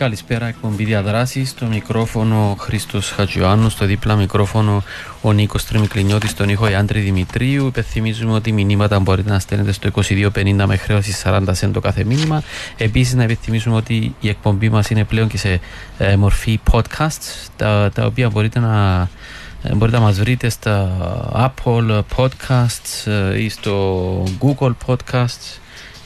[0.00, 0.46] Καλησπέρα.
[0.46, 1.48] Εκπομπή διαδράσης.
[1.48, 4.82] Στο μικρόφωνο Χρήστος Χατζιωάννου, στο δίπλα μικρόφωνο
[5.20, 7.66] ο Νίκος Τριμικλινιώτης, στον ήχο Ιάντρη Δημητρίου.
[7.66, 9.90] Υπενθυμίζουμε ότι μηνύματα μπορείτε να στέλνετε στο
[10.34, 12.42] 2250 με χρέωση 40 σέντ το κάθε μήνυμα.
[12.76, 15.60] Επίσης, να υπενθυμίσουμε ότι η εκπομπή μας είναι πλέον και σε
[15.98, 19.08] ε, μορφή podcasts, τα, τα οποία μπορείτε να.
[19.62, 20.90] Ε, μπορείτε να μας βρείτε στα
[21.34, 25.59] Apple Podcasts ε, ή στο Google Podcasts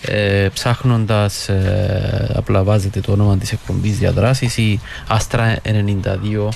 [0.07, 6.49] ε, ψάχνοντας ε, απλά βάζετε το όνομα της εκπομπής διαδράσης ή Άστρα 92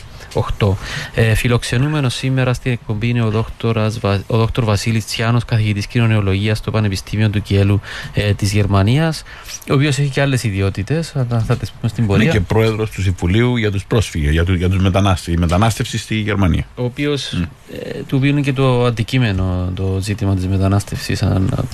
[0.58, 0.77] 8.
[1.14, 6.70] Ε, φιλοξενούμενος σήμερα στην εκπομπή είναι ο δόκτωρας, ο δόκτωρ Βασίλης Τσιάνος, καθηγητής κοινωνιολογίας στο
[6.70, 7.80] Πανεπιστήμιο του Κιέλου
[8.14, 9.22] ε, της Γερμανίας,
[9.70, 12.25] ο οποίος έχει και άλλες ιδιότητες, αλλά θα τις πούμε στην πορεία.
[12.25, 15.98] Είναι και πρόεδρος του Συμφουλίου για τους πρόσφυγες, για, τους, για τους μετανάστες, η μετανάστευση
[15.98, 16.67] στη Γερμανία.
[16.75, 17.47] Ο οποίος, mm.
[17.73, 21.23] ε, του οποίου είναι και το αντικείμενο το ζήτημα της μετανάστευσης,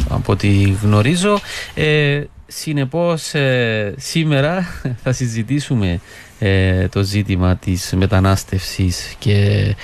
[0.09, 1.41] από ό,τι γνωρίζω.
[1.75, 4.67] Ε, Συνεπώς ε, σήμερα
[5.03, 6.01] θα συζητήσουμε
[6.47, 9.75] ε, το ζήτημα της μετανάστευσης και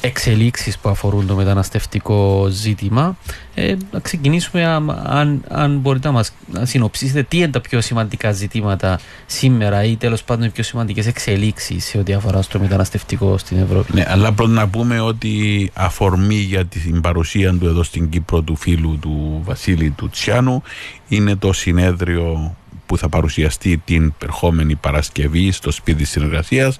[0.00, 3.16] εξελίξεις που αφορούν το μεταναστευτικό ζήτημα.
[3.54, 4.66] Ε, να ξεκινήσουμε
[5.04, 9.96] αν, αν μπορείτε να μας να συνοψίσετε τι είναι τα πιο σημαντικά ζητήματα σήμερα ή
[9.96, 13.92] τέλος πάντων οι πιο σημαντικές εξελίξεις σε ό,τι αφορά στο μεταναστευτικό στην Ευρώπη.
[13.94, 18.56] Ναι, αλλά πρώτα να πούμε ότι αφορμή για την παρουσία του εδώ στην Κύπρο του
[18.56, 20.62] φίλου του Βασίλη του Τσιάνου
[21.08, 22.56] είναι το συνέδριο
[22.90, 26.78] που θα παρουσιαστεί την περχόμενη Παρασκευή στο σπίτι συνεργασίας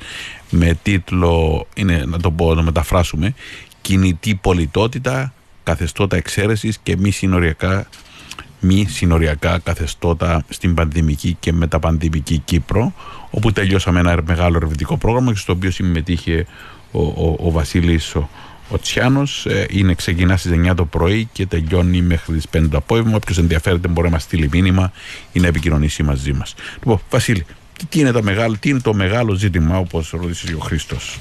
[0.50, 3.34] με τίτλο, είναι, να το πω, να μεταφράσουμε,
[3.80, 5.32] «Κινητή πολιτότητα,
[5.62, 7.88] καθεστώτα εξαίρεσης και μη συνοριακά
[8.60, 12.92] μη συνοριακά καθεστώτα στην πανδημική και μεταπανδημική Κύπρο
[13.30, 16.46] όπου τελειώσαμε ένα μεγάλο ερευνητικό πρόγραμμα στο οποίο συμμετείχε
[16.92, 18.28] ο, ο, ο Βασίλης ο,
[18.70, 22.76] ο Τσιάνο ε, είναι, ξεκινά στις 9 το πρωί και τελειώνει μέχρι τις 5 το
[22.76, 23.16] απόγευμα.
[23.16, 24.92] Όποιος ενδιαφέρεται μπορεί να μας στείλει μήνυμα
[25.32, 26.54] ή να επικοινωνήσει μαζί μας.
[26.74, 27.46] Λοιπόν, Βασίλη,
[27.88, 31.18] τι είναι, το μεγάλο, τι είναι το μεγάλο ζήτημα, όπως ρώτησε ο Χρήστος;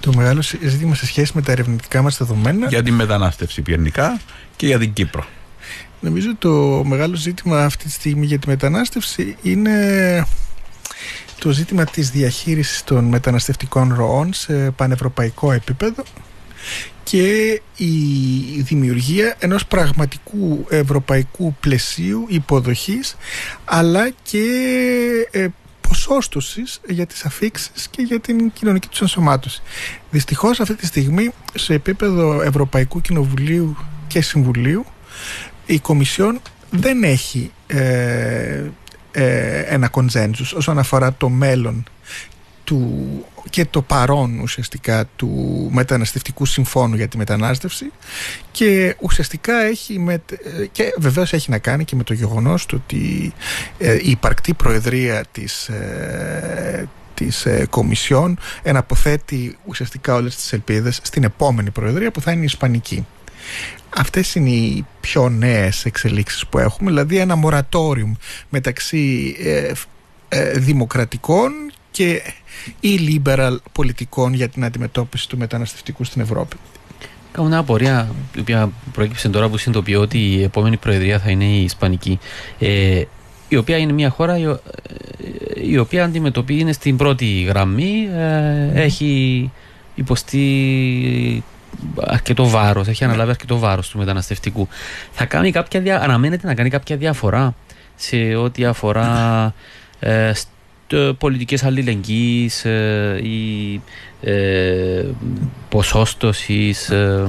[0.00, 2.68] Το μεγάλο ζήτημα σε σχέση με τα ερευνητικά μας δεδομένα.
[2.68, 4.20] Για τη μετανάστευση πιερνικά
[4.56, 5.26] και για την Κύπρο.
[6.00, 10.26] Νομίζω το μεγάλο ζήτημα αυτή τη στιγμή για τη μετανάστευση είναι
[11.38, 16.02] το ζήτημα της διαχείρισης των μεταναστευτικών ροών σε πανευρωπαϊκό επίπεδο
[17.02, 23.16] και η δημιουργία ενός πραγματικού ευρωπαϊκού πλαισίου υποδοχής
[23.64, 24.44] αλλά και
[25.30, 25.46] ε,
[25.88, 29.62] ποσόστοσης για τις αφήξεις και για την κοινωνική τους ενσωμάτωση.
[30.10, 34.84] Δυστυχώς αυτή τη στιγμή σε επίπεδο Ευρωπαϊκού Κοινοβουλίου και Συμβουλίου
[35.66, 36.40] η Κομισιόν
[36.70, 38.64] δεν έχει ε,
[39.18, 41.84] ε, ένα κονζέντζους όσον αφορά το μέλλον
[42.64, 45.28] του, και το παρόν ουσιαστικά του
[45.72, 47.92] μεταναστευτικού συμφώνου για τη μετανάστευση
[48.50, 50.22] και ουσιαστικά έχει με,
[50.72, 53.32] και βεβαίως έχει να κάνει και με το γεγονός του ότι
[53.78, 61.24] ε, η υπαρκτή προεδρία της, ε, της ε, Κομισιόν εναποθέτει ουσιαστικά όλες τις ελπίδες στην
[61.24, 63.06] επόμενη προεδρία που θα είναι η Ισπανική.
[63.96, 68.16] Αυτές είναι οι πιο νέες εξελίξεις που έχουμε, δηλαδή ένα μορατόριο
[68.48, 69.72] μεταξύ ε,
[70.28, 71.52] ε, δημοκρατικών
[71.90, 72.22] και
[72.80, 76.56] ή liberal πολιτικών για την αντιμετώπιση του μεταναστευτικού στην Ευρώπη.
[77.32, 81.44] Κάνω μια απορία, η οποία προέκυψε τώρα που συνειδητοποιώ ότι η επόμενη προεδρία θα είναι
[81.44, 82.18] η Ισπανική.
[82.58, 83.02] Ε,
[83.48, 84.56] η οποία είναι μια χώρα η,
[85.54, 88.08] η οποία αντιμετωπίζει, είναι στην πρώτη γραμμή,
[88.74, 89.50] έχει
[89.94, 91.42] υποστεί
[92.06, 94.68] αρκετό βάρος, έχει αναλάβει αρκετό βάρος του μεταναστευτικού.
[95.12, 96.00] Θα κάνει κάποια δια...
[96.00, 97.54] Αναμένεται να κάνει κάποια διαφορά
[97.94, 99.54] σε ό,τι αφορά
[100.00, 100.32] ε,
[101.18, 103.80] πολιτικές αλληλεγγύης ε, ή
[104.20, 105.04] ε,
[105.68, 106.90] ποσόστοσης.
[106.90, 107.26] Ε.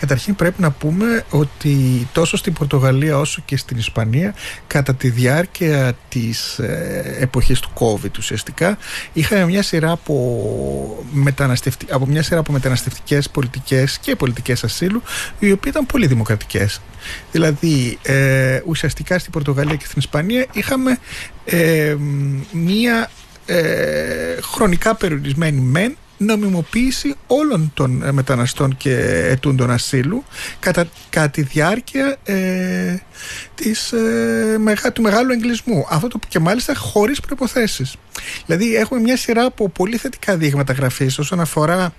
[0.00, 4.34] Καταρχήν πρέπει να πούμε ότι τόσο στην Πορτογαλία όσο και στην Ισπανία
[4.66, 8.78] κατά τη διάρκεια της ε, εποχής του COVID ουσιαστικά
[9.12, 11.86] είχαμε μια σειρά από, μεταναστευτι...
[11.90, 15.02] από μια σειρά από μεταναστευτικές πολιτικές και πολιτικές ασύλου
[15.38, 16.80] οι οποίες ήταν πολύ δημοκρατικές.
[17.32, 20.98] Δηλαδή ε, ουσιαστικά στην Πορτογαλία και στην Ισπανία είχαμε
[21.44, 21.96] ε,
[22.52, 23.10] μια
[24.42, 30.24] χρονικά περιορισμένη μεν νομιμοποίηση όλων των ε, μεταναστών και ετούντων ασύλου
[30.60, 32.96] κατά, κατά τη διάρκεια ε,
[33.54, 35.86] της, ε, μεγα, του μεγάλου εγκλισμού.
[35.90, 37.96] Αυτό το, και μάλιστα χωρίς προϋποθέσεις.
[38.46, 41.94] Δηλαδή έχουμε μια σειρά από πολύ θετικά δείγματα γραφής όσον αφορά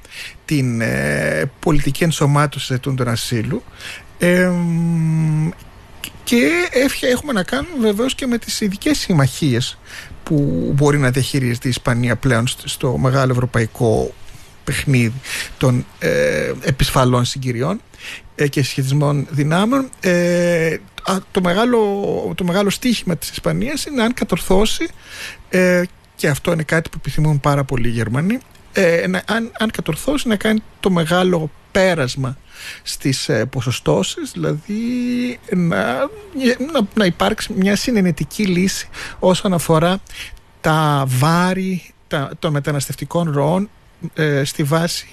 [0.45, 3.63] την ε, πολιτική ενσωμάτωση ετούντων ασύλου
[6.23, 6.49] και
[7.01, 9.77] έχουμε να κάνουμε βεβαίως και με τις ειδικές συμμαχίες
[10.23, 14.13] που μπορεί να διαχειρίζεται η Ισπανία πλέον στο μεγάλο ευρωπαϊκό
[14.63, 15.13] παιχνίδι
[15.57, 17.81] των ε, επισφαλών συγκυριών
[18.35, 19.89] ε, και σχετισμών δυνάμεων.
[19.99, 20.77] Ε,
[21.31, 21.79] το, μεγάλο,
[22.35, 24.87] το μεγάλο στίχημα της Ισπανίας είναι αν κατορθώσει
[25.49, 25.83] ε,
[26.15, 28.37] και αυτό είναι κάτι που επιθυμούν πάρα πολλοί οι Γερμανοί
[29.25, 32.37] αν, αν κατορθώσει να κάνει το μεγάλο πέρασμα
[32.83, 34.83] στις ε, ποσοστώσεις δηλαδή
[35.49, 35.95] να,
[36.71, 38.89] να, να υπάρξει μια συνενετική λύση
[39.19, 40.01] όσον αφορά
[40.61, 43.69] τα βάρη τα, των μεταναστευτικών ροών
[44.13, 45.07] ε, στη βάση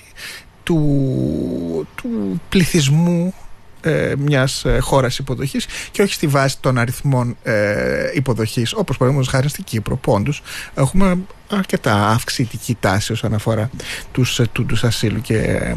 [0.62, 3.34] του, του πληθυσμού
[3.82, 9.32] ε, μιας ε, χώρας υποδοχής και όχι στη βάση των αριθμών ε, υποδοχής όπως παραδείγματος
[9.32, 10.42] χάρη στην Κύπρο πόντους
[10.74, 11.18] έχουμε
[11.50, 13.70] αρκετά αυξητική τάση όσον αφορά
[14.12, 15.74] τους, ε, τους ασύλου και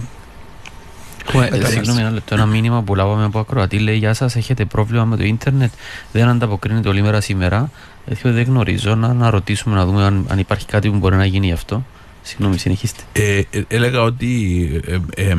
[1.66, 5.18] Συγγνώμη ένα λεπτό, ένα μήνυμα που λάβαμε από ακροατή λέει Γεια σας, έχετε πρόβλημα με
[5.18, 5.72] το ίντερνετ,
[6.12, 7.70] δεν ανταποκρίνεται όλη μέρα σήμερα.
[8.24, 11.46] δεν γνωρίζω να, να ρωτήσουμε να δούμε αν, αν υπάρχει κάτι που μπορεί να γίνει
[11.46, 11.84] γι' αυτό.
[12.26, 13.02] Συγγνώμη, συνεχίστε.
[13.14, 15.36] Ε, ε, έλεγα ότι, ε, ε,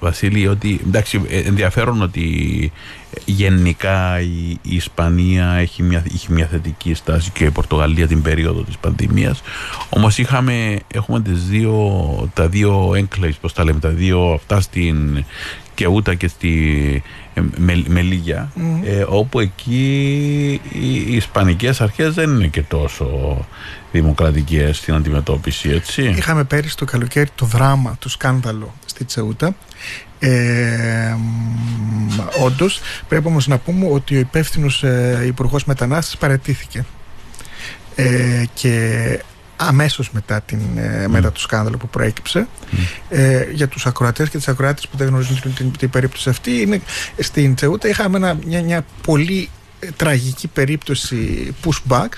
[0.00, 2.72] Βασίλη, ότι εντάξει, ενδιαφέρον ότι
[3.24, 8.62] γενικά η, η Ισπανία έχει μια, είχε μια θετική στάση και η Πορτογαλία την περίοδο
[8.62, 9.42] της πανδημίας.
[9.88, 15.24] Όμως είχαμε, έχουμε τις δύο, τα δύο έγκλες, πώς τα λέμε, τα δύο αυτά στην
[15.82, 17.02] Κεούτα και στη
[17.56, 18.52] με, Μελίγια,
[19.08, 23.38] όπου εκεί οι, οι Ισπανικές αρχές δεν είναι και τόσο
[23.92, 26.02] δημοκρατικές στην αντιμετώπιση, έτσι.
[26.02, 29.54] Είχαμε πέρυσι το καλοκαίρι το δράμα, το σκάνδαλο στη Τσεούτα.
[30.18, 31.16] Ε,
[32.42, 36.84] Όντως, πρέπει όμως να πούμε ότι ο υπεύθυνος ε, Υπουργός Μετανάστευσης παρατήθηκε.
[37.94, 39.18] Ε, και
[39.66, 42.46] αμέσως μετά, την, ε, μετά το σκάνδαλο που προέκυψε.
[43.08, 46.80] Ε, για τους ακροατές και τις ακροάτες που δεν γνωρίζουν την, την, περίπτωση αυτή είναι
[47.18, 49.48] στην Τσεούτα είχαμε μια, μια πολύ
[49.96, 52.08] τραγική περίπτωση pushback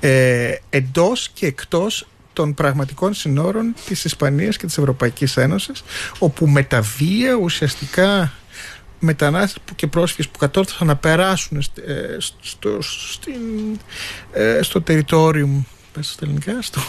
[0.00, 5.82] ε, εντός και εκτός των πραγματικών συνόρων της Ισπανίας και της Ευρωπαϊκής Ένωσης
[6.18, 8.32] όπου με τα βία ουσιαστικά
[8.98, 11.62] μετανάστες και πρόσφυγες που κατόρθωσαν να περάσουν ε,
[12.40, 13.40] στο, στην,
[14.32, 15.64] ε, στο territorium
[16.02, 16.80] στα ελληνικά στο...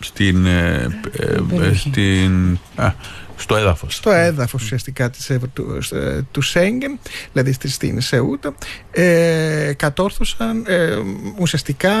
[0.00, 2.92] στην, ε, ε, στην α,
[3.36, 3.94] στο έδαφος.
[3.94, 5.78] Στο έδαφος ουσιαστικά της, του,
[6.30, 6.98] του Σέγγεν,
[7.32, 8.54] δηλαδή στην Σεούτα,
[8.90, 10.96] ε, κατόρθωσαν, ε,
[11.38, 11.92] ουσιαστικά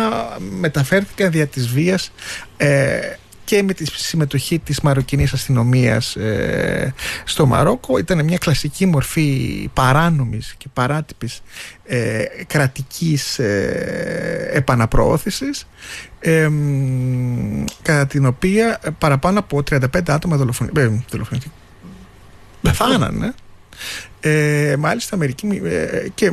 [0.60, 2.12] μεταφέρθηκαν δια της βίας
[2.56, 2.98] ε,
[3.44, 6.94] και με τη συμμετοχή της μαροκινής αστυνομίας ε,
[7.24, 7.98] στο Μαρόκο.
[7.98, 11.42] Ήταν μια κλασική μορφή παράνομης και παράτυπης
[11.84, 15.66] ε, κρατικής ε, επαναπροώθησης
[16.20, 16.48] ε,
[17.82, 21.52] κατά την οποία παραπάνω από 35 άτομα δολοφονήθηκαν
[22.62, 23.34] πεθάνανε.
[24.20, 26.32] Ε, μάλιστα μερικοί ε, και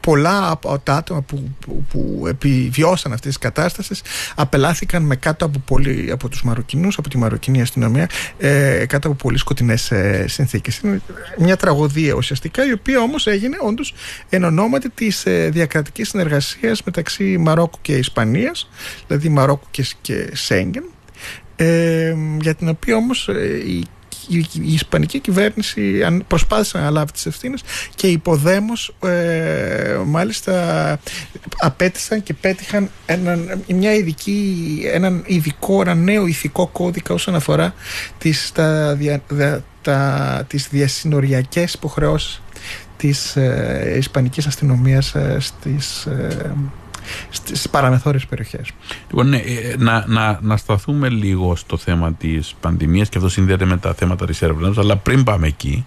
[0.00, 4.02] πολλά από τα άτομα που, που, που επιβιώσαν αυτές τις κατάστασεις
[4.34, 8.08] απελάθηκαν με κάτω από, πολύ, από τους Μαροκινούς, από τη Μαροκινή αστυνομία
[8.38, 10.78] ε, κάτω από πολύ σκοτεινές ε, συνθήκες.
[10.78, 11.00] Είναι
[11.38, 13.94] μια τραγωδία ουσιαστικά η οποία όμως έγινε όντως
[14.28, 18.68] εν ονόματι της ε, διακρατικής συνεργασίας μεταξύ Μαρόκου και Ισπανίας
[19.06, 20.84] δηλαδή Μαρόκου και, και Σέγγεν
[21.56, 23.62] ε, για την οποία όμως ε,
[24.30, 25.82] η η, Ισπανική κυβέρνηση
[26.26, 27.62] προσπάθησε να λάβει τις ευθύνες
[27.94, 30.98] και υποδέμως ε, μάλιστα
[31.58, 37.74] απέτησαν και πέτυχαν έναν, μια ειδική, έναν ειδικό, ένα νέο ηθικό κώδικα όσον αφορά
[38.18, 38.98] τις, τα,
[39.82, 42.42] τα, τις διασυνοριακές υποχρεώσεις
[43.00, 46.54] της ε, Ισπανικής αστυνομίας ε, στις ε,
[47.30, 48.70] στις παραμεθόριες περιοχές.
[49.08, 53.64] Λοιπόν, ναι, ε, να, να, να σταθούμε λίγο στο θέμα της πανδημίας και αυτό συνδέεται
[53.64, 55.84] με τα θέματα της έρευνας, αλλά πριν πάμε εκεί,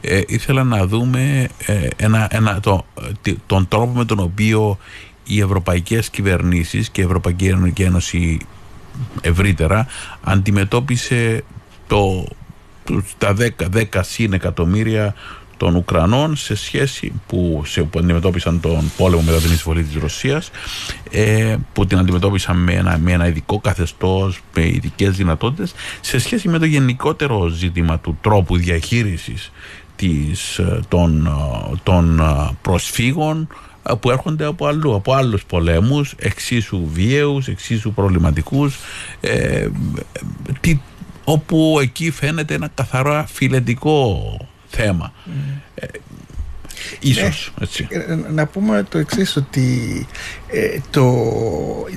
[0.00, 2.84] ε, ήθελα να δούμε ε, ένα, ένα, το,
[3.46, 4.78] τον τρόπο με τον οποίο
[5.24, 8.38] οι ευρωπαϊκές κυβερνήσεις και η Ευρωπαϊκή Ένωση
[9.20, 9.86] ευρύτερα
[10.22, 11.44] αντιμετώπισε
[11.86, 12.26] το,
[13.18, 15.14] τα 10, 10 συν εκατομμύρια
[15.62, 20.50] των Ουκρανών σε σχέση που, σε, που αντιμετώπισαν τον πόλεμο μετά την εισβολή της Ρωσίας
[21.10, 26.48] ε, που την αντιμετώπισαν με ένα, με ένα ειδικό καθεστώς με ειδικές δυνατότητες σε σχέση
[26.48, 29.52] με το γενικότερο ζήτημα του τρόπου διαχείρισης
[29.96, 33.48] της, ε, των, ε, των ε, προσφύγων
[34.00, 38.78] που έρχονται από αλλού, από άλλους πολέμους, εξίσου βίαιους, εξίσου προβληματικούς.
[39.20, 39.68] Ε,
[40.60, 40.80] τι,
[41.24, 44.36] όπου εκεί φαίνεται ένα καθαρά φιλετικό
[44.76, 45.12] θέμα.
[45.74, 45.86] Ε,
[47.00, 47.86] ίσως, Ε, έτσι.
[47.90, 50.06] ε, Να πούμε το εξής ότι
[50.48, 51.26] ε, το,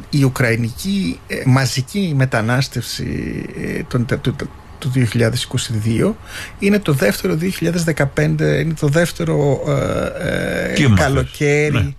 [0.09, 3.45] η Ουκραϊνική ε, μαζική μετανάστευση
[3.77, 4.35] ε, των, τε- του,
[4.79, 6.13] του 2022
[6.59, 7.37] είναι το δεύτερο
[7.95, 8.05] 2015
[8.39, 9.63] είναι το δεύτερο
[10.19, 11.93] ε, ε, Κύμα, καλοκαίρι ναι.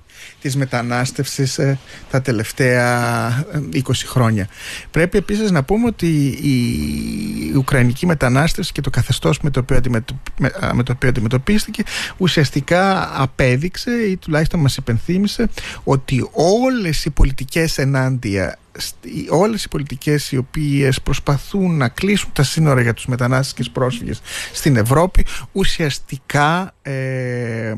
[0.46, 1.78] Της μετανάστευσης ε,
[2.10, 4.48] τα τελευταία ε, 20 χρόνια.
[4.90, 10.16] Πρέπει επίσης να πούμε ότι η Ουκρανική μετανάστευση και το καθεστώς με το οποίο, αντιμετω-
[10.38, 11.82] με, α, με το οποίο αντιμετωπίστηκε
[12.16, 15.48] ουσιαστικά απέδειξε ή τουλάχιστον μας υπενθύμησε
[15.84, 22.42] ότι όλες οι πολιτικές ενάντια στι- όλες οι πολιτικές οι οποίες προσπαθούν να κλείσουν τα
[22.42, 24.20] σύνορα για τους μετανάστες και τους πρόσφυγες
[24.52, 27.74] στην Ευρώπη ουσιαστικά ε, ε,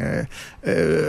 [0.00, 0.26] ε,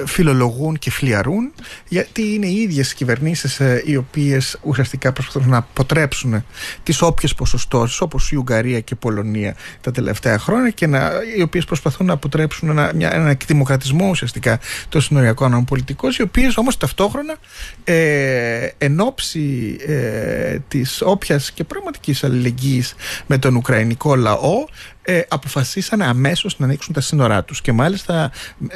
[0.06, 1.54] φιλολογούν και φλιαρούν
[1.88, 6.46] γιατί είναι οι ίδιες κυβερνήσεις ε, οι οποίες ουσιαστικά προσπαθούν να αποτρέψουν
[6.84, 11.42] τις όποιες ποσοστώσεις όπως η Ουγγαρία και η Πολωνία τα τελευταία χρόνια και να, οι
[11.42, 16.78] οποίες προσπαθούν να αποτρέψουν ένα, μια, ένα εκδημοκρατισμό ουσιαστικά των συνοριακών πολιτικών οι οποίες όμως
[16.78, 17.36] ταυτόχρονα
[17.84, 22.96] ε, εν ώψη ε, της όποιας και πραγματικής αλληλεγγύης
[23.28, 24.66] με τον Ουκραϊνικό λαό
[25.04, 28.32] ε, αποφασίσανε αμέσως να ανοίξουν τα σύνορά τους και μάλιστα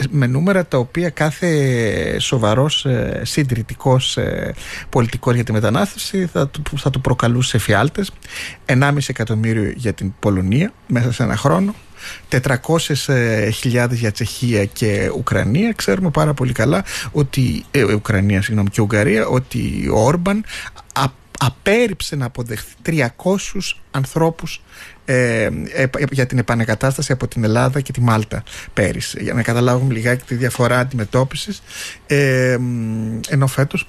[0.09, 4.53] με νούμερα τα οποία κάθε σοβαρός ε, συντηρητικός ε,
[4.89, 8.11] πολιτικός για τη μετανάστευση θα, του- θα του προκαλούσε φιάλτες
[8.65, 11.75] 1,5 εκατομμύριο για την Πολωνία μέσα σε ένα χρόνο
[12.29, 15.73] 400.000 για Τσεχία και Ουκρανία.
[15.75, 17.65] Ξέρουμε πάρα πολύ καλά ότι.
[17.71, 20.43] Ε, Ουκρανία, συγγνώμη, και Ουγγαρία, ότι ο Όρμπαν
[20.93, 21.03] α,
[21.39, 22.99] απέρριψε να αποδεχθεί 300
[23.91, 24.61] ανθρώπους
[25.05, 25.43] ε,
[25.73, 28.43] ε, για την επανεκατάσταση από την Ελλάδα και τη Μάλτα
[28.73, 29.23] πέρυσι.
[29.23, 31.61] Για να καταλάβουμε λιγάκι τη διαφορά αντιμετώπισης.
[32.07, 33.87] Ε, μ, ενώ φέτος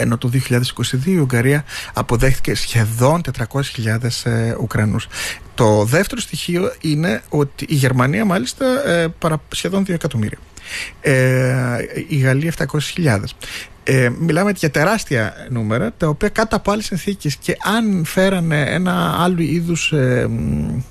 [0.00, 3.20] ενώ το 2022 η Ουγγαρία αποδέχθηκε σχεδόν
[3.52, 5.06] 400.000 ε, Ουκρανούς.
[5.54, 10.38] Το δεύτερο στοιχείο είναι ότι η Γερμανία μάλιστα ε, παρα, σχεδόν 2 εκατομμύρια.
[11.00, 11.76] Ε,
[12.08, 12.52] η Γαλλία
[12.94, 13.18] 700.000.
[13.90, 19.16] Ε, μιλάμε για τεράστια νούμερα τα οποία κάτω από άλλες συνθήκες και αν φέρανε ένα
[19.18, 20.82] άλλο είδους ε, μ, ε,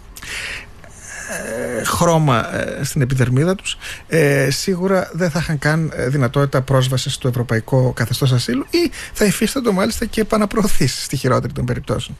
[1.83, 7.27] χρώμα ε, στην επιδερμίδα τους ε, σίγουρα δεν θα είχαν καν ε, δυνατότητα πρόσβασης στο
[7.27, 12.17] ευρωπαϊκό καθεστώς ασύλου ή θα υφίσταντο μάλιστα και επαναπροωθήσεις στη χειρότερη των περιπτώσεων.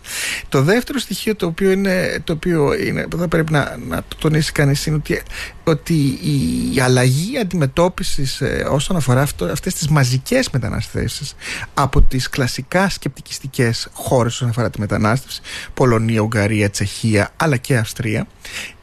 [0.50, 4.16] Το δεύτερο στοιχείο το οποίο, είναι, το οποίο είναι, που θα πρέπει να, να το
[4.20, 5.22] τονίσει κανείς είναι ότι,
[5.64, 11.36] ότι η, η αλλαγή αντιμετώπισης ε, όσον αφορά αυτό, αυτές τις μαζικές μεταναστεύσεις
[11.74, 15.42] από τις κλασικά σκεπτικιστικές χώρες όσον αφορά τη μετανάστευση
[15.74, 18.28] Πολωνία, Ουγγαρία, Τσεχία αλλά και Αυστρία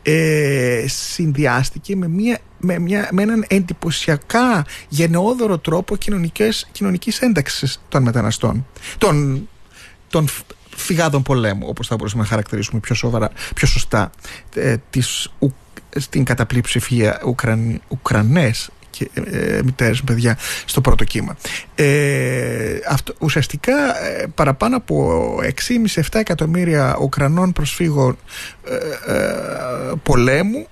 [0.06, 8.02] ε, συνδυάστηκε με, μια, με, μια, με έναν εντυπωσιακά γενναιόδωρο τρόπο κοινωνικές, κοινωνικής ένταξης των
[8.02, 8.66] μεταναστών.
[8.98, 9.48] Των,
[10.08, 10.42] των φ-
[10.76, 14.10] φυγάδων πολέμου όπως θα μπορούσαμε να χαρακτηρίσουμε πιο, σοβαρά, πιο σωστά
[14.54, 15.54] ε, τις, Ου,
[15.96, 21.36] στην καταπλή ψηφία Ουκραν, Ουκρανές και ε, μητέρες με παιδιά στο πρώτο κύμα.
[21.74, 25.36] Ε, αυτό, ουσιαστικά ε, παραπάνω από
[25.94, 28.16] 6,5-7 εκατομμύρια Ουκρανών προσφύγων
[28.64, 28.74] ε,
[29.12, 30.66] ε, πολέμου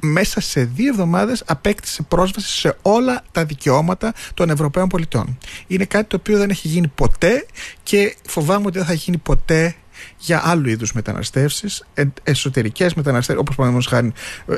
[0.00, 5.38] μέσα σε δύο εβδομάδες απέκτησε πρόσβαση σε όλα τα δικαιώματα των Ευρωπαίων πολιτών.
[5.66, 7.46] Είναι κάτι το οποίο δεν έχει γίνει ποτέ
[7.82, 9.74] και φοβάμαι ότι δεν θα γίνει ποτέ
[10.18, 14.12] για άλλου είδους μεταναστεύσεις, ε, εσωτερικές μεταναστεύσεις, όπως παραδείγματος χάρη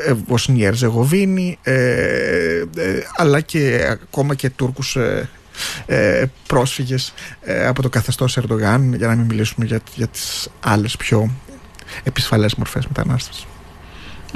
[0.06, 1.75] ε, Βοσνία, Ερζεγοβίνη, ε,
[2.76, 5.28] ε, αλλά και ακόμα και Τούρκους ε,
[5.87, 10.97] ε, πρόσφυγες ε, από το καθεστώς Ερντογάν, για να μην μιλήσουμε για, για τις άλλες
[10.97, 11.30] πιο
[12.02, 13.47] επισφαλές μορφές μετανάστευσης.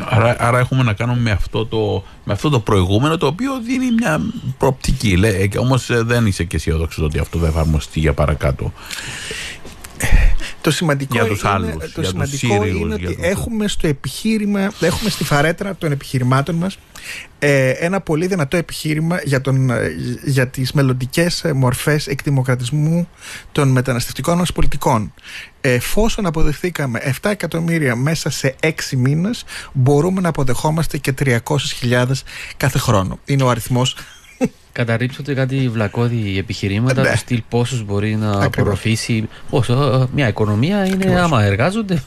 [0.08, 3.90] Άρα, άρα έχουμε να κάνουμε με αυτό, το, με αυτό το προηγούμενο το οποίο δίνει
[3.90, 4.20] μια
[4.58, 5.16] προοπτική.
[5.16, 8.72] Λέ, ε, όμως ε, δεν είσαι και αισιόδοξος ότι αυτό θα εφαρμοστεί για παρακάτω.
[10.64, 13.24] Το σημαντικό, Για τους είναι, άλλους, το για τους σημαντικό Σύριους, είναι για ότι τους-
[13.26, 16.78] έχουμε στο επιχείρημα, έχουμε στη φαρέτρα των επιχειρημάτων μας
[17.38, 19.90] ε, ένα πολύ δυνατό επιχείρημα για, τον, ε,
[20.24, 23.08] για τις μελλοντικές μορφές εκδημοκρατισμού
[23.52, 25.12] των μεταναστευτικών μας πολιτικών.
[25.60, 32.24] Εφόσον αποδεχθήκαμε 7 εκατομμύρια μέσα σε 6 μήνες, μπορούμε να αποδεχόμαστε και 300.000
[32.56, 33.18] κάθε χρόνο.
[33.24, 33.96] Είναι ο αριθμός
[34.72, 37.10] Καταρρύψονται κάτι βλακώδη επιχειρήματα Ναι.
[37.10, 38.46] του στυλ πόσους μπορεί να Ακριβώς.
[38.46, 39.28] απορροφήσει.
[39.50, 41.20] Πόσο, ε, μια οικονομία είναι Ακριβώς.
[41.20, 42.02] άμα εργάζονται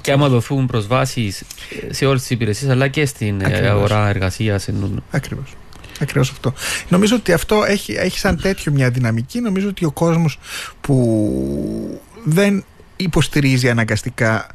[0.00, 1.42] και άμα δοθούν προσβάσεις
[1.90, 3.68] σε όλες τις υπηρεσίες αλλά και στην ε, Ακριβώς.
[3.70, 4.68] αγορά εργασίας.
[5.10, 5.54] Ακριβώς.
[6.00, 6.52] Ακριβώς αυτό.
[6.88, 9.40] Νομίζω ότι αυτό έχει, έχει σαν τέτοιο μια δυναμική.
[9.40, 10.38] Νομίζω ότι ο κόσμος
[10.80, 12.64] που δεν
[12.96, 14.46] υποστηρίζει αναγκαστικά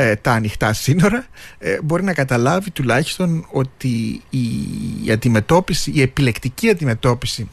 [0.00, 1.26] ε, τα ανοιχτά σύνορα
[1.58, 4.46] ε, μπορεί να καταλάβει τουλάχιστον ότι η,
[5.04, 7.48] η αντιμετώπιση, η επιλεκτική αντιμετώπιση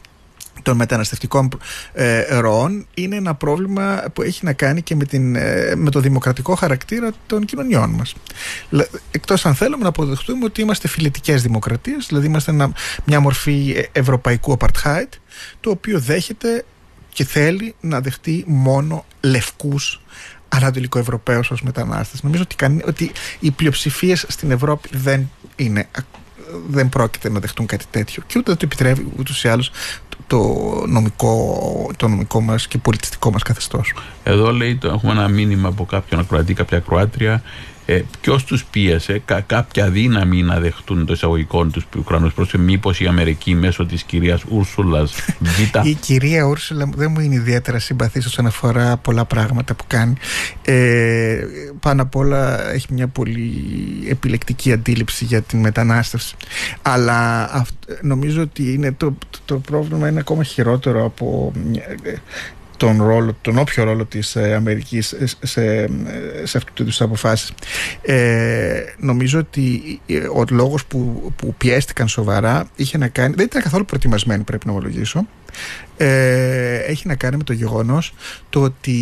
[0.62, 1.48] των μεταναστευτικών
[1.92, 6.00] ε, ροών είναι ένα πρόβλημα που έχει να κάνει και με, την, ε, με το
[6.00, 8.14] δημοκρατικό χαρακτήρα των κοινωνιών μας.
[9.10, 12.70] Εκτός αν θέλουμε να αποδεχτούμε ότι είμαστε φιλετικές δημοκρατίες, δηλαδή είμαστε
[13.04, 15.08] μια μορφή ευρωπαϊκού apartheid,
[15.60, 16.64] το οποίο δέχεται
[17.08, 20.00] και θέλει να δεχτεί μόνο λευκούς
[20.56, 22.22] ανατολικοευρωπαίους ως μετανάστες.
[22.22, 25.88] Νομίζω ότι, ότι οι πλειοψηφίες στην Ευρώπη δεν είναι
[26.68, 29.70] δεν πρόκειται να δεχτούν κάτι τέτοιο και ούτε το επιτρέπει ούτως ή άλλως
[30.26, 30.38] το
[30.86, 33.94] νομικό, το νομικό μας και πολιτιστικό μας καθεστώς.
[34.22, 37.42] Εδώ λέει, το, έχουμε ένα μήνυμα από κάποιον ακροατή, κάποια ακροάτρια
[37.86, 43.00] ε, Ποιος τους πίεσε, κα, κάποια δύναμη να δεχτούν το εισαγωγικό τους Ουκρανού πρόσφυγε, μήπως
[43.00, 45.86] η Αμερική μέσω της κυρίας Ούρσουλας Β.
[45.86, 50.14] η κυρία Ούρσουλα δεν μου είναι ιδιαίτερα συμπαθής όσον αφορά πολλά πράγματα που κάνει.
[50.62, 51.38] Ε,
[51.80, 53.52] πάνω απ' όλα έχει μια πολύ
[54.08, 56.36] επιλεκτική αντίληψη για την μετανάστευση.
[56.82, 57.50] Αλλά
[58.02, 61.52] νομίζω ότι είναι το, το πρόβλημα είναι ακόμα χειρότερο από
[62.76, 65.86] τον, ρόλο, τον όποιο ρόλο της ε, Αμερικής σε, σε,
[66.44, 67.52] σε αυτού του είδους αποφάσεις.
[68.02, 73.62] Ε, νομίζω ότι ε, ο λόγος που, που πιέστηκαν σοβαρά είχε να κάνει, δεν ήταν
[73.62, 75.26] καθόλου προετοιμασμένοι πρέπει να ομολογήσω,
[75.96, 78.14] ε, έχει να κάνει με το γεγονός
[78.50, 78.96] το ότι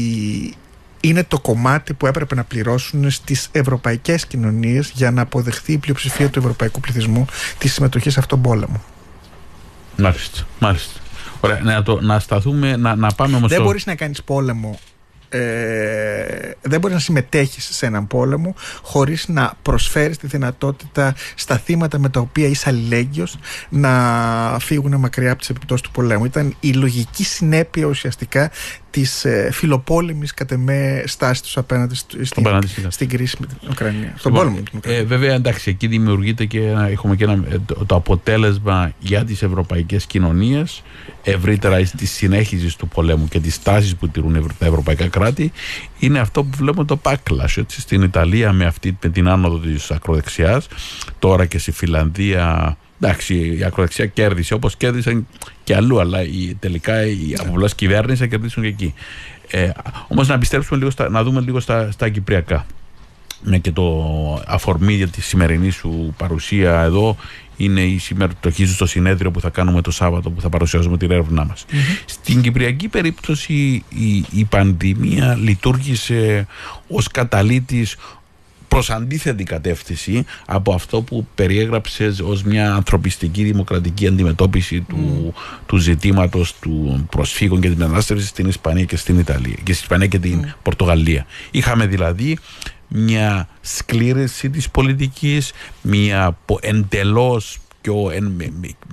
[1.01, 6.29] είναι το κομμάτι που έπρεπε να πληρώσουν στις ευρωπαϊκές κοινωνίες για να αποδεχθεί η πλειοψηφία
[6.31, 7.27] του ευρωπαϊκού πληθυσμού
[7.59, 8.83] της συμμετοχής σε αυτόν τον πόλεμο.
[9.97, 11.01] Μάλιστα, μάλιστα.
[11.45, 13.65] Ωραία, να, το, να σταθούμε, να, να πάμε όμως Δεν το...
[13.65, 14.79] μπορείς να κάνεις πόλεμο
[15.37, 21.99] ε, δεν μπορείς να συμμετέχεις σε έναν πόλεμο χωρίς να προσφέρεις τη δυνατότητα στα θύματα
[21.99, 23.37] με τα οποία είσαι αλληλέγγυος
[23.69, 23.91] να
[24.61, 26.25] φύγουν μακριά από τις επιπτώσεις του πολέμου.
[26.25, 28.51] Ήταν η λογική συνέπεια ουσιαστικά
[28.91, 32.47] της ε, φιλοπόλεμης κατ' εμέ στάσης τους απέναντι στην,
[32.89, 34.15] στην κρίση με την Ουκρανία.
[34.17, 35.01] Στον πόλεμο με την Ουκρανία.
[35.01, 39.25] Ε, βέβαια, εντάξει, εκεί δημιουργείται και ένα, έχουμε και ένα, ε, το, το αποτέλεσμα για
[39.25, 40.83] τις ευρωπαϊκές κοινωνίες
[41.23, 45.53] ευρύτερα της συνέχισης του πολέμου και της τάσης που τηρούν τα ευρωπαϊκά κράτη
[45.99, 49.91] είναι αυτό που βλέπουμε το backlash έτσι, στην Ιταλία με, αυτή, με την άνοδο της
[49.91, 50.69] ακροδεξιάς,
[51.19, 55.27] τώρα και στη Φιλανδία Εντάξει, η ακροδεξιά κέρδισε όπως κέρδισαν
[55.65, 58.95] και αλλού, αλλά η, τελικά οι από πλευρά κυβέρνηση θα κερδίσουν και εκεί.
[59.51, 59.71] Ε,
[60.09, 62.67] Όμως να πιστέψουμε λίγο, στα, να δούμε λίγο στα, στα κυπριακά.
[63.47, 67.17] Ναι, και το αφορμή για τη σημερινή σου παρουσία εδώ
[67.57, 71.45] είναι η συμμετοχή στο συνέδριο που θα κάνουμε το Σάββατο που θα παρουσιάζουμε την έρευνά
[71.45, 71.65] μας.
[72.05, 76.47] Στην κυπριακή περίπτωση η, η πανδημία λειτουργήσε
[76.89, 77.97] ως καταλήτης
[78.69, 85.61] προς αντίθετη κατεύθυνση από αυτό που περιέγραψες ως μια ανθρωπιστική δημοκρατική αντιμετώπιση του, mm.
[85.67, 90.07] του ζητήματος του προσφύγων και της μετανάστευσης στην Ισπανία και στην Ιταλία και στην Ισπανία
[90.07, 90.55] και την mm.
[90.63, 91.27] Πορτογαλία.
[91.51, 92.39] Είχαμε δηλαδή
[92.97, 95.53] μια σκλήρεση της πολιτικής,
[95.83, 98.11] μια εντελώς πιο,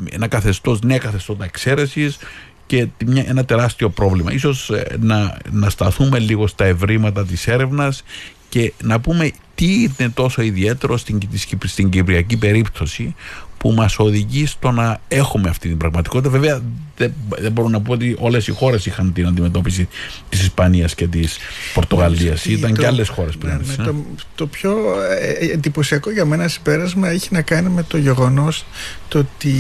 [0.09, 2.17] ένα καθεστώς, νέα καθεστώτα εξαίρεσης
[2.65, 4.33] και μια, ένα τεράστιο πρόβλημα.
[4.33, 8.03] Ίσως ε, να, να σταθούμε λίγο στα ευρήματα της έρευνας
[8.49, 11.17] και να πούμε τι είναι τόσο ιδιαίτερο στην,
[11.65, 13.15] στην κυπριακή περίπτωση
[13.61, 16.29] που μας οδηγεί στο να έχουμε αυτή την πραγματικότητα.
[16.29, 16.61] Βέβαια
[16.97, 19.87] δεν, δεν μπορώ να πω ότι όλες οι χώρες είχαν την αντιμετώπιση
[20.29, 21.37] της Ισπανίας και της
[21.73, 22.45] Πορτογαλίας.
[22.45, 23.53] Ήταν το, και άλλες χώρες πριν.
[23.53, 23.95] Ναι, ναι, το,
[24.35, 24.77] το πιο
[25.19, 28.65] ε, εντυπωσιακό για μένα συμπέρασμα έχει να κάνει με το γεγονός
[29.07, 29.55] το ότι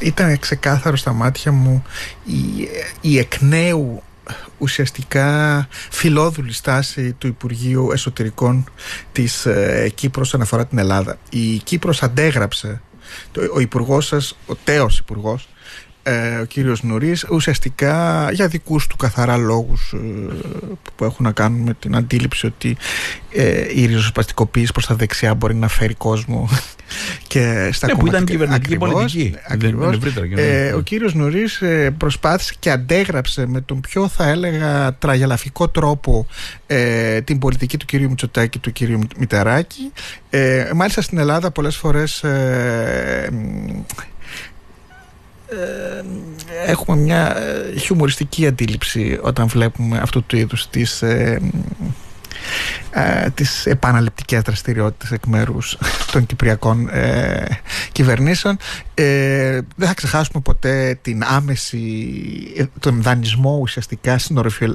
[0.00, 1.84] ήταν ξεκάθαρο στα μάτια μου
[2.24, 2.68] η,
[3.00, 4.02] η εκ νέου
[4.58, 8.64] ουσιαστικά φιλόδουλη στάση του Υπουργείου Εσωτερικών
[9.12, 11.18] της ε, Κύπρος αναφορά την Ελλάδα.
[11.30, 12.80] Η Κύπρος αντέγραψε,
[13.54, 15.48] ο υπουργός σας, ο τέος υπουργός,
[16.06, 19.98] ε, ο κύριος Νωρίς ουσιαστικά για δικούς του καθαρά λόγους ε,
[20.96, 22.76] που έχουν να κάνουν με την αντίληψη ότι
[23.30, 26.48] ε, η ριζοσπαστικοποίηση προς τα δεξιά μπορεί να φέρει κόσμο
[27.32, 29.34] και στα ναι, που ήταν κυβερνητική πολιτική.
[29.48, 29.98] Ακριβώς,
[30.34, 36.26] ε, ο κύριος Νωρίς ε, προσπάθησε και αντέγραψε με τον πιο θα έλεγα τραγελαφικό τρόπο
[36.66, 39.92] ε, την πολιτική του κυρίου Μητσοτάκη και του κυρίου Μητεράκη.
[40.30, 43.30] Ε, μάλιστα στην Ελλάδα πολλές φορές ε, ε,
[46.66, 51.02] έχουμε μια ε, χιουμοριστική αντίληψη όταν βλέπουμε αυτού του είδους τις
[52.90, 55.78] ε, ε, τις επαναληπτικές δραστηριότητες εκ μέρους
[56.12, 57.44] των κυπριακών ε,
[57.92, 58.56] κυβερνήσεων.
[58.94, 62.12] Ε, δεν θα ξεχάσουμε ποτέ την άμεση
[62.80, 64.18] τον δανεισμό ουσιαστικά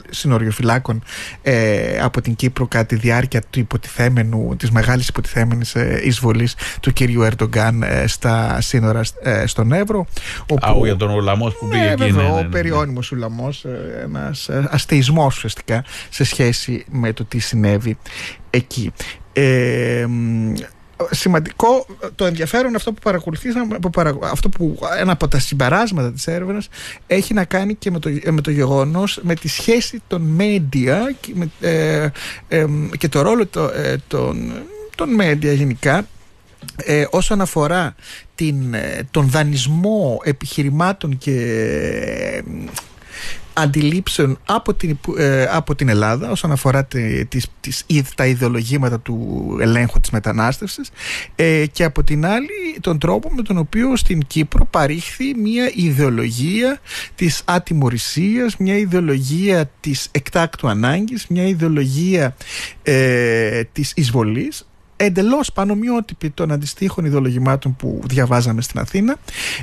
[0.09, 1.03] συνοριοφυλάκων
[1.41, 6.93] ε, από την Κύπρο κατά τη διάρκεια του υποτιθέμενου της μεγάλης υποτιθέμενης ε, εισβολής του
[6.93, 9.01] κυρίου Ερντογκάν ε, στα σύνορα
[9.45, 10.05] στον Εύρο
[10.41, 13.65] όπου, Α, για τον Ουλαμός που πήγε εκεί ναι, ναι, ναι, ο περιώνυμος Ουλαμός
[14.03, 17.97] ένας αστεισμός ουσιαστικά σε σχέση με το τι συνέβη
[18.49, 18.93] εκεί.
[19.33, 20.05] Ε,
[21.11, 21.85] σημαντικό
[22.15, 23.77] το ενδιαφέρον αυτό που παρακολουθήσαμε
[24.31, 26.69] αυτό που ένα από τα συμπεράσματα της έρευνας
[27.07, 31.33] έχει να κάνει και με το, με το γεγονός με τη σχέση των media και,
[31.35, 32.65] με, ε,
[32.97, 33.69] και το ρόλο το,
[34.07, 34.53] των,
[34.95, 36.07] των media γενικά
[36.75, 37.95] ε, όσον αφορά
[38.35, 38.75] την,
[39.11, 42.43] τον δανεισμό επιχειρημάτων και
[43.61, 46.85] αντιλήψεων από την, ε, από την Ελλάδα όσον αφορά
[47.29, 50.89] τις, τις, τα ιδεολογήματα του ελέγχου της μετανάστευσης
[51.35, 56.79] ε, και από την άλλη τον τρόπο με τον οποίο στην Κύπρο παρήχθη μια ιδεολογία
[57.15, 62.35] της ατιμορρησίας, μια ιδεολογία της εκτάκτου ανάγκης, μια ιδεολογία
[62.83, 64.68] ε, της εισβολής
[65.01, 69.17] εντελώς πανομοιότυπη των αντιστοίχων ιδεολογημάτων που διαβάζαμε στην Αθήνα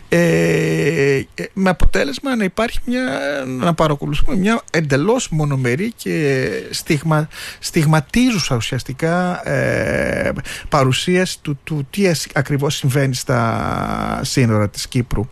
[0.09, 1.21] ε,
[1.53, 3.03] με αποτέλεσμα να υπάρχει μια,
[3.47, 10.33] να παρακολουθούμε μια εντελώς μονομερή και στιγμα, στιγματίζουσα ουσιαστικά ε,
[10.69, 15.29] παρουσίαση του, του τι ακριβώς συμβαίνει στα σύνορα της Κύπρου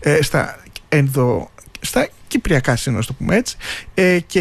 [0.00, 3.56] ε, στα ενδο, στα κυπριακά σύνορα, το πούμε έτσι.
[3.94, 4.40] Ε, και...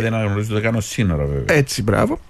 [0.00, 1.56] δεν αναγνωρίζονται καν σύνορα, βέβαια.
[1.56, 2.20] Έτσι, μπράβο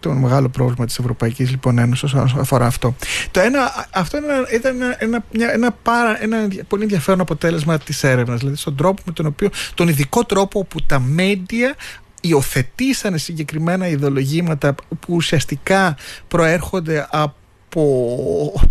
[0.00, 2.96] το μεγάλο πρόβλημα της Ευρωπαϊκής λοιπόν Ένωσης όσον αφορά αυτό.
[3.30, 4.18] Το ένα, αυτό
[4.54, 9.02] ήταν ένα, ένα, ένα, ένα, πάρα, ένα πολύ ενδιαφέρον αποτέλεσμα της έρευνας, δηλαδή στον τρόπο
[9.06, 11.74] με τον οποίο, τον ειδικό τρόπο που τα μέντια
[12.20, 15.96] υιοθετήσανε συγκεκριμένα ιδεολογήματα που ουσιαστικά
[16.28, 17.34] προέρχονται από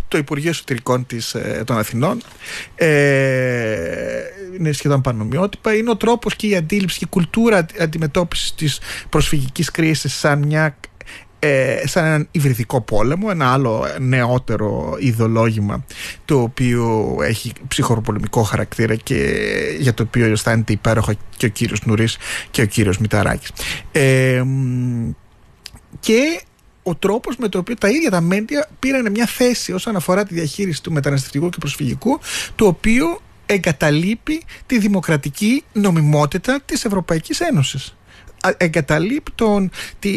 [0.08, 2.22] το Υπουργείο Εσωτερικών της, ε, των Αθηνών
[2.76, 2.88] ε,
[4.58, 9.72] είναι σχεδόν πανομοιότυπα είναι ο τρόπος και η αντίληψη και η κουλτούρα αντιμετώπισης της προσφυγικής
[9.72, 10.78] κρίσης σαν μια
[11.46, 15.86] ε, σαν έναν υβριδικό πόλεμο, ένα άλλο νεότερο ιδεολόγημα
[16.26, 19.48] το οποίο έχει ψυχοροπολεμικό χαρακτήρα και
[19.80, 22.18] για το οποίο αισθάνεται υπέροχα και ο κύριος Νουρίς
[22.52, 23.52] και ο κύριος Μηταράκης.
[23.92, 24.44] Ε,
[26.00, 26.42] και
[26.84, 30.34] ο τρόπος με τον οποίο τα ίδια τα μέντια πήραν μια θέση όσον αφορά τη
[30.34, 32.20] διαχείριση του μεταναστευτικού και προσφυγικού,
[32.56, 37.96] το οποίο εγκαταλείπει τη δημοκρατική νομιμότητα της Ευρωπαϊκής Ένωσης
[38.58, 40.10] εγκαταλείπτουν ε,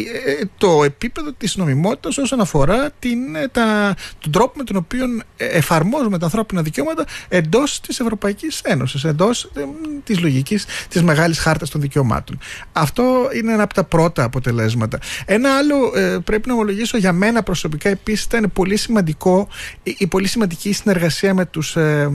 [0.57, 5.05] το επίπεδο της νομιμότητας όσον αφορά την, ε, τα, τον τρόπο με τον οποίο
[5.37, 9.61] εφαρμόζουμε τα ανθρώπινα δικαιώματα εντός της Ευρωπαϊκής Ένωσης, εντός ε,
[10.03, 12.39] της λογικής της μεγάλης χάρτας των δικαιωμάτων.
[12.71, 14.99] Αυτό είναι ένα από τα πρώτα αποτελέσματα.
[15.25, 15.91] Ένα άλλο
[16.23, 19.47] πρέπει να ομολογήσω για μένα προσωπικά επίσης ήταν πολύ σημαντικό
[19.83, 22.09] η, πολύ σημαντική συνεργασία με τους, ε,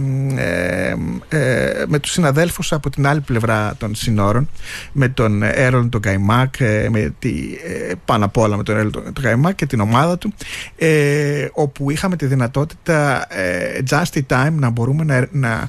[1.87, 4.49] με τους συναδέλφους από την άλλη πλευρά των συνόρων
[4.93, 8.91] με τον Έρολ τον Καϊμάκ, ε, με τη, ε, πάνω απ' όλα με τον Έρολ
[8.91, 10.33] τον Καϊμάκ και την ομάδα του,
[10.77, 15.69] ε, όπου είχαμε τη δυνατότητα ε, just in time να μπορούμε να, να,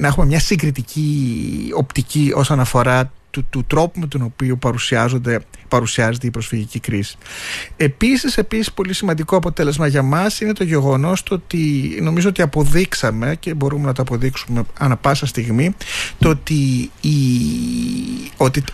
[0.00, 6.26] να έχουμε μια συγκριτική οπτική όσον αφορά του, του τρόπου με τον οποίο παρουσιάζονται, παρουσιάζεται
[6.26, 7.16] η προσφυγική κρίση.
[7.76, 11.58] Επίσης, επίσης πολύ σημαντικό αποτέλεσμα για μας είναι το γεγονός το ότι
[12.02, 15.74] νομίζω ότι αποδείξαμε και μπορούμε να το αποδείξουμε ανα πάσα στιγμή
[16.18, 17.16] το ότι, η,
[18.36, 18.64] ότι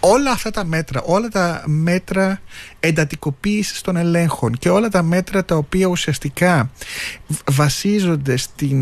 [0.00, 2.40] όλα αυτά τα μέτρα, όλα τα μέτρα
[2.80, 6.70] εντατικοποίησης των ελέγχων και όλα τα μέτρα τα οποία ουσιαστικά
[7.50, 8.78] βασίζονται στην,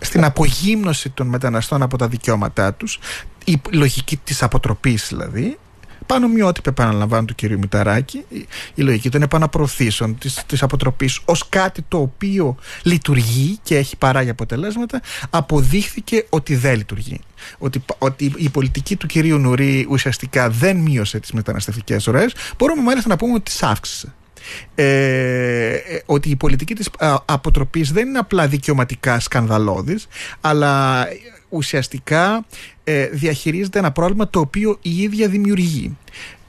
[0.00, 2.98] στην απογύμνωση των μεταναστών από τα δικαιώματά τους
[3.44, 5.58] η λογική της αποτροπής δηλαδή
[6.08, 8.24] πανομοιότυπη επαναλαμβάνω του κυρίου Μηταράκη.
[8.74, 14.30] Η, λογική των επαναπροωθήσεων της, της αποτροπής ως κάτι το οποίο λειτουργεί και έχει παράγει
[14.30, 17.20] αποτελέσματα αποδείχθηκε ότι δεν λειτουργεί.
[17.58, 22.34] Ότι, ότι η πολιτική του κυρίου Νουρί ουσιαστικά δεν μείωσε τις μεταναστευτικές ροές.
[22.58, 24.12] Μπορούμε μάλιστα να πούμε ότι τις αύξησε
[24.74, 26.90] ε, ε ότι η πολιτική της
[27.24, 30.06] αποτροπής δεν είναι απλά δικαιωματικά σκανδαλώδης
[30.40, 31.06] αλλά
[31.48, 32.44] ουσιαστικά
[32.84, 35.96] ε, διαχειρίζεται ένα πρόβλημα το οποίο η ίδια δημιουργεί.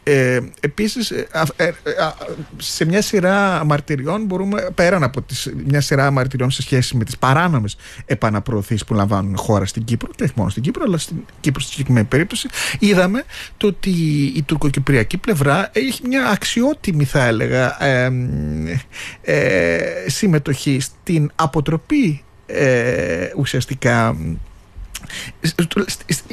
[0.03, 1.71] Ε, επίσης ε, ε,
[2.57, 7.17] σε μια σειρά μαρτυριών μπορούμε πέραν από τις, μια σειρά μαρτυριών σε σχέση με τις
[7.17, 11.61] παράνομες επαναπροωθήσεις που λαμβάνουν χώρα στην Κύπρο και όχι μόνο στην Κύπρο αλλά στην Κύπρο
[11.61, 12.47] στη συγκεκριμένη περίπτωση
[12.79, 13.23] είδαμε
[13.57, 13.89] το ότι
[14.35, 17.77] η τουρκοκυπριακή πλευρά έχει μια αξιότιμη θα έλεγα
[20.07, 22.23] συμμετοχή στην αποτροπή
[23.35, 24.15] ουσιαστικά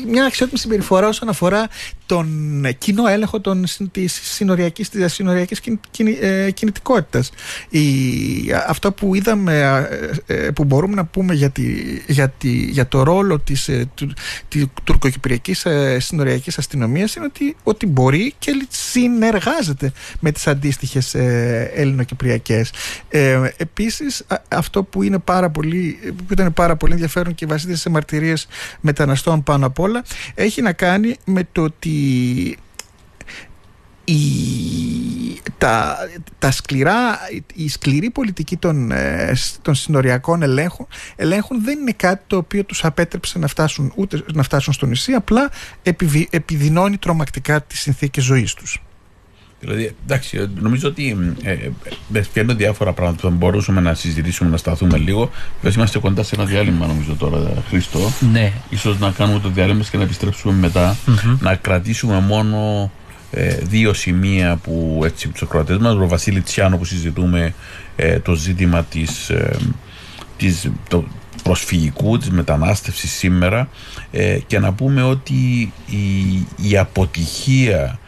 [0.06, 1.68] μια αξιότιμη συμπεριφορά όσον αφορά
[2.06, 5.60] τον κοινό έλεγχο των, της συνοριακής, της συνοριακής
[6.20, 7.30] ε, κινητικότητας.
[7.68, 7.82] Η,
[8.66, 9.86] αυτό που είδαμε,
[10.26, 11.64] ε, ε, που μπορούμε να πούμε για, τη,
[12.06, 14.12] για, τη, για το ρόλο της, του,
[14.48, 15.66] της τουρκοκυπριακής
[15.98, 21.14] συνοριακής αστυνομίας είναι ότι, ότι μπορεί και συνεργάζεται με τις αντίστοιχες
[21.74, 22.70] ελληνοκυπριακές.
[23.08, 27.90] Ε, επίσης, αυτό που, είναι πάρα πολύ, που ήταν πάρα πολύ ενδιαφέρον και βασίζεται σε
[27.90, 28.46] μαρτυρίες
[28.80, 32.58] μεταναστών πάνω απ' όλα έχει να κάνει με το ότι
[34.04, 34.16] η,
[35.58, 35.96] τα,
[36.38, 37.18] τα σκληρά,
[37.54, 42.84] η σκληρή πολιτική των, ε, των συνοριακών ελέγχων, ελέγχων δεν είναι κάτι το οποίο τους
[42.84, 45.50] απέτρεψε να φτάσουν, ούτε να φτάσουν στο νησί, απλά
[46.30, 48.80] επιδεινώνει τρομακτικά τις συνθήκες ζωής τους.
[49.66, 51.52] Δηλαδή, εντάξει, νομίζω ότι ε,
[52.34, 55.30] ε, διάφορα πράγματα που θα μπορούσαμε να συζητήσουμε, να σταθούμε λίγο.
[55.62, 58.12] Βέβαια, είμαστε κοντά σε ένα διάλειμμα, νομίζω τώρα, Χρήστο.
[58.32, 58.52] Ναι.
[58.76, 60.70] σω να κάνουμε το διάλειμμα και να επιστρέψουμε
[61.40, 62.90] Να κρατήσουμε μόνο
[63.30, 65.94] ε, δύο σημεία που έτσι τους ακροατές μας.
[65.94, 67.54] Ο Βασίλη Τσιάνο που συζητούμε
[67.96, 69.28] ε, το ζήτημα της.
[69.30, 69.56] Ε,
[70.36, 71.04] της, το
[71.42, 73.68] προσφυγικού, της μετανάστευσης σήμερα
[74.10, 77.98] ε, και να πούμε ότι η, η αποτυχία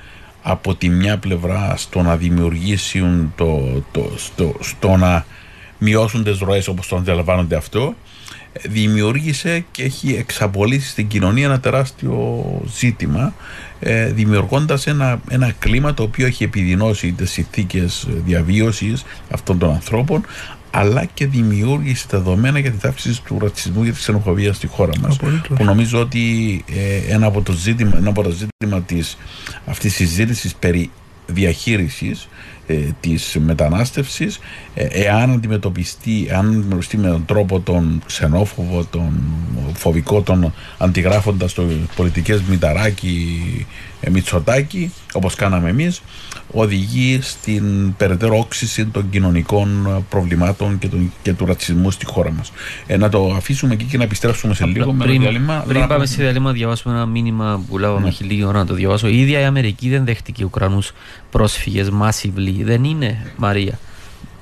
[0.43, 5.27] από τη μια πλευρά στο να δημιουργήσουν το, το, στο, στο να
[5.79, 7.95] μειώσουν τις ροές όπως το αντιλαμβάνονται αυτό
[8.63, 12.45] δημιούργησε και έχει εξαπολύσει στην κοινωνία ένα τεράστιο
[12.79, 13.35] ζήτημα
[13.81, 20.25] ε, δημιουργώντας ένα, ένα κλίμα το οποίο έχει επιδεινώσει τις συνθήκες διαβίωσης αυτών των ανθρώπων
[20.71, 24.93] αλλά και δημιούργησε τα δεδομένα για την αύξηση του ρατσισμού και της ξενοφοβίας στη χώρα
[25.01, 25.17] μας.
[25.57, 29.17] Που νομίζω ότι ε, ένα από, το ζήτημα, ένα από τα ζήτημα της,
[29.67, 30.91] αυτής της συζήτησης περί
[31.27, 32.29] διαχείρισης
[32.71, 34.39] ε, της μετανάστευσης
[34.75, 39.13] ε, εάν αντιμετωπιστεί, αν αντιμετωπιστεί με τον τρόπο τον ξενόφοβο, τον
[39.75, 41.65] φοβικό, τον αντιγράφοντας το
[41.97, 43.67] πολιτικές Μηταράκη,
[43.98, 46.03] ε, Μητσοτάκη όπως κάναμε εμείς
[46.53, 52.53] οδηγεί στην περαιτέρω όξυση των κοινωνικών προβλημάτων και, τον, και του ρατσισμού στη χώρα μας.
[52.87, 55.65] Ε, να το αφήσουμε εκεί και να επιστρέψουμε σε λίγο πριν, με το διάλειμμα.
[55.69, 58.27] Πριν πάμε σε διάλειμμα, διαβάσουμε ένα μήνυμα που λάβαμε ναι.
[58.27, 59.09] λίγη ώρα να το διαβάσω.
[59.09, 60.93] Η ίδια η Αμερική δεν δέχτηκε Ουκρανούς
[61.31, 62.63] πρόσφυγες massively.
[62.63, 63.79] Δεν είναι, Μαρία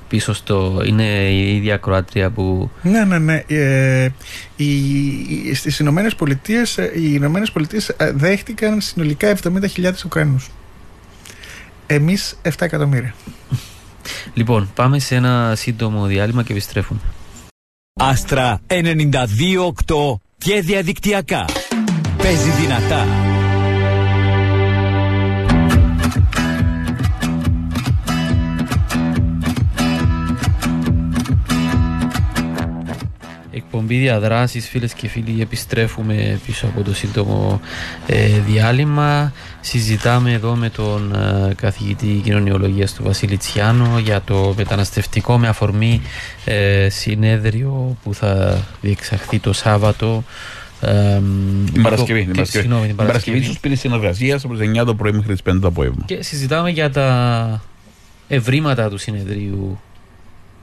[0.09, 0.83] πίσω στο.
[0.87, 2.71] Είναι η ίδια Κροάτρια που.
[2.83, 3.42] Ναι, ναι, ναι.
[3.47, 4.09] Ε,
[4.57, 10.51] οι, στις Ηνωμένες Πολιτείες ε, οι Ηνωμένες Πολιτείες ε, δέχτηκαν συνολικά 70.000 Ουκρανούς.
[11.87, 13.14] Εμείς 7 εκατομμύρια.
[14.35, 17.01] Λοιπόν, πάμε σε ένα σύντομο διάλειμμα και επιστρέφουμε.
[18.01, 18.77] Άστρα 92.8
[20.38, 21.45] και διαδικτυακά.
[22.16, 23.36] Παίζει δυνατά.
[33.57, 37.61] Εκπομπή διαδράσεις, φίλες και φίλοι, επιστρέφουμε πίσω από το σύντομο
[38.07, 39.33] ε, διάλειμμα.
[39.61, 46.03] Συζητάμε εδώ με τον ε, καθηγητή κοινωνιολογίας του Βασίλη Τσιάνο για το μεταναστευτικό με αφορμή
[46.45, 50.25] ε, συνέδριο που θα διεξαχθεί το Σάββατο
[51.73, 52.25] την Παρασκευή.
[52.25, 52.87] Την Παρασκευή.
[52.87, 56.05] Την Παρασκευή του πήρε συνεργασίας από τι 9 το πρωί μέχρι τις 5 το απόγευμα.
[56.07, 57.61] Και συζητάμε για τα
[58.29, 59.81] ευρήματα του συνεδρίου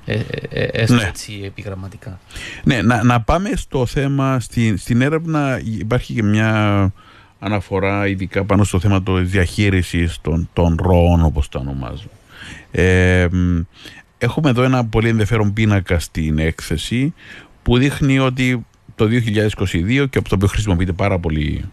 [0.05, 1.03] ε, ε, ε ναι.
[1.03, 2.19] έτσι επιγραμματικά.
[2.63, 6.91] Ναι, να, να πάμε στο θέμα, στην, στην έρευνα υπάρχει και μια
[7.39, 12.07] αναφορά ειδικά πάνω στο θέμα της διαχείρισης των, των ροών όπως το ονομάζω.
[12.71, 13.27] Ε,
[14.17, 17.13] έχουμε εδώ ένα πολύ ενδιαφέρον πίνακα στην έκθεση
[17.63, 21.65] που δείχνει ότι το 2022 και από το οποίο χρησιμοποιείται πάρα πολύ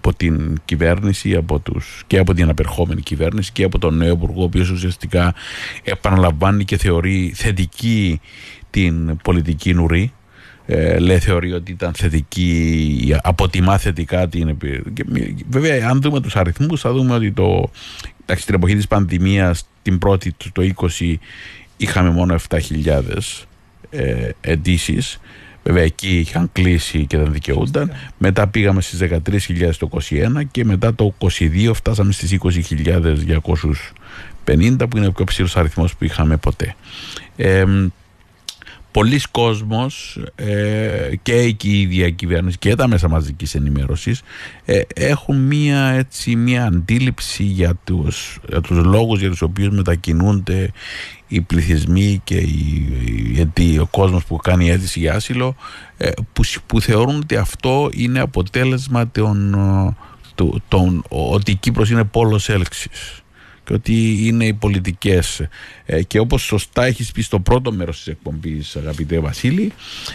[0.00, 4.40] από την κυβέρνηση από τους, και από την απερχόμενη κυβέρνηση και από τον νέο υπουργό
[4.40, 5.34] ο οποίος ουσιαστικά
[5.82, 8.20] επαναλαμβάνει και θεωρεί θετική
[8.70, 10.12] την πολιτική νουρή.
[10.66, 14.56] Ε, λέει θεωρεί ότι ήταν θετική αποτιμά θετικά την
[14.92, 15.04] και,
[15.48, 17.70] βέβαια αν δούμε τους αριθμούς θα δούμε ότι το,
[18.22, 21.14] εντάξει, την εποχή της πανδημίας την πρώτη το 20
[21.76, 23.02] είχαμε μόνο 7.000
[23.90, 25.20] ε, αιτήσεις
[25.62, 27.92] Βέβαια εκεί είχαν κλείσει και δεν δικαιούνταν.
[28.18, 29.18] Μετά πήγαμε στις 13.000
[29.78, 29.98] το 21
[30.50, 36.36] και μετά το 22 φτάσαμε στις 20.250 που είναι ο πιο ψηλός αριθμός που είχαμε
[36.36, 36.74] ποτέ.
[37.36, 37.64] Ε,
[38.90, 44.22] πολλοί κόσμος ε, και η ίδια κυβέρνηση και τα μέσα μαζικής ενημέρωσης
[44.64, 50.70] ε, έχουν μία, έτσι, μία αντίληψη για τους, για τους λόγους για τους οποίους μετακινούνται
[51.28, 52.36] οι πληθυσμοί και
[53.54, 55.56] οι, ο κόσμος που κάνει αίτηση για άσυλο
[55.96, 59.56] ε, που, που θεωρούν ότι αυτό είναι αποτέλεσμα των,
[60.68, 63.19] των, ότι η Κύπρος είναι πόλος έλξης
[63.70, 65.42] και ότι είναι οι πολιτικές.
[65.86, 69.72] Ε, και όπως σωστά έχεις πει στο πρώτο μέρος της εκπομπής αγαπητέ Βασίλη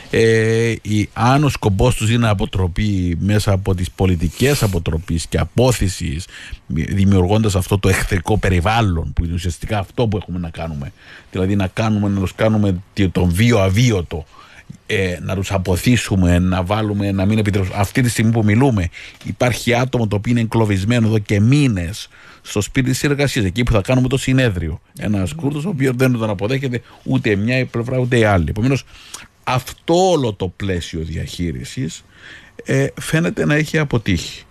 [0.10, 6.26] ε, η, αν ο σκοπός τους είναι αποτροπή μέσα από τις πολιτικές αποτροπής και απόθεσης
[6.68, 10.92] δημιουργώντας αυτό το εχθρικό περιβάλλον που είναι ουσιαστικά αυτό που έχουμε να κάνουμε.
[11.32, 14.26] Δηλαδή να κάνουμε να τους κάνουμε τον βίο αβίωτο
[14.86, 17.78] ε, να τους αποθήσουμε, να βάλουμε, να μην επιτρέψουμε.
[17.80, 18.90] Αυτή τη στιγμή που μιλούμε
[19.24, 22.08] υπάρχει άτομο το οποίο είναι εγκλωβισμένο εδώ και μήνες
[22.42, 24.82] στο σπίτι της εργασίας, εκεί που θα κάνουμε το συνέδριο.
[25.00, 28.46] Ένας Κούρδος, ο οποίος δεν τον αποδέχεται ούτε μια πλευρά ούτε η άλλη.
[28.50, 28.84] Επομένως,
[29.44, 32.04] αυτό όλο το πλαίσιο διαχείρισης
[32.66, 34.44] ε, φαίνεται να έχει αποτύχει.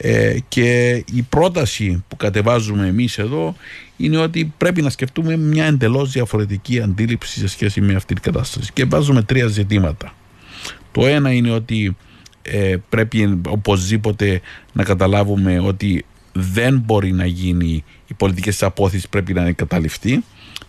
[0.00, 3.56] Ε, και η πρόταση που κατεβάζουμε εμείς εδώ
[3.96, 8.72] είναι ότι πρέπει να σκεφτούμε μια εντελώς διαφορετική αντίληψη σε σχέση με αυτή την κατάσταση
[8.72, 10.14] και βάζουμε τρία ζητήματα.
[10.92, 11.96] Το ένα είναι ότι
[12.42, 14.40] ε, πρέπει οπωσδήποτε
[14.72, 20.24] να καταλάβουμε ότι δεν μπορεί να γίνει η πολιτική της απόθεση πρέπει να είναι καταληφθεί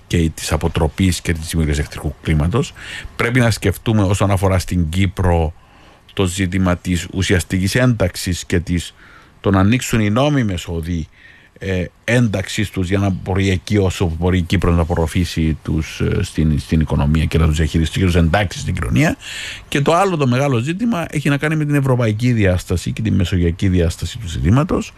[0.07, 2.73] και της αποτροπής και της δημιουργίας εχθρικού κλίματος.
[3.15, 5.53] Πρέπει να σκεφτούμε όσον αφορά στην Κύπρο
[6.13, 8.93] το ζήτημα της ουσιαστικής ένταξης και της,
[9.41, 11.07] το να ανοίξουν οι νόμιμες οδοί
[11.61, 16.23] ε, ένταξη τους για να μπορεί εκεί όσο μπορεί η Κύπρος να απορροφήσει τους, ε,
[16.23, 19.15] στην, στην οικονομία και να τους διαχειριστεί και τους εντάξει στην κοινωνία.
[19.67, 23.11] Και το άλλο το μεγάλο ζήτημα έχει να κάνει με την ευρωπαϊκή διάσταση και τη
[23.11, 24.93] μεσογειακή διάσταση του ζητήματος.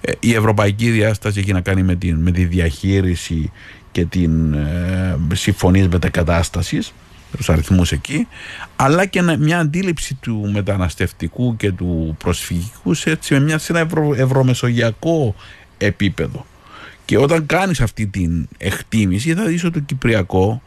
[0.00, 3.52] Ε, η ευρωπαϊκή διάσταση έχει να κάνει με, την, με τη διαχείριση
[3.92, 6.92] και την ε, συμφωνία μετακατάστασης
[7.36, 8.26] τους αριθμούς εκεί
[8.76, 13.80] αλλά και μια αντίληψη του μεταναστευτικού και του προσφυγικού σε, έτσι, με, μια, σε ένα
[13.80, 15.34] ευρω, ευρωμεσογειακό
[15.78, 16.46] επίπεδο.
[17.04, 20.62] Και όταν κάνεις αυτή την εκτίμηση θα δεις ότι το Κυπριακό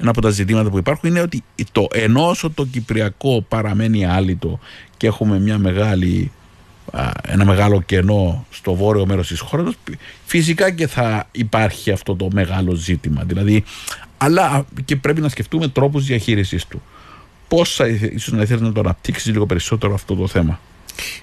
[0.00, 4.58] ένα από τα ζητήματα που υπάρχουν είναι ότι το, ενώ όσο το Κυπριακό παραμένει άλυτο
[4.96, 6.32] και έχουμε μια μεγάλη,
[7.26, 9.74] ένα μεγάλο κενό στο βόρειο μέρος της χώρας
[10.26, 13.64] φυσικά και θα υπάρχει αυτό το μεγάλο ζήτημα δηλαδή
[14.16, 16.82] αλλά και πρέπει να σκεφτούμε τρόπους διαχείρισης του
[17.50, 20.60] πώς θα ίσως να ήθελες να το αναπτύξεις λίγο περισσότερο αυτό το θέμα;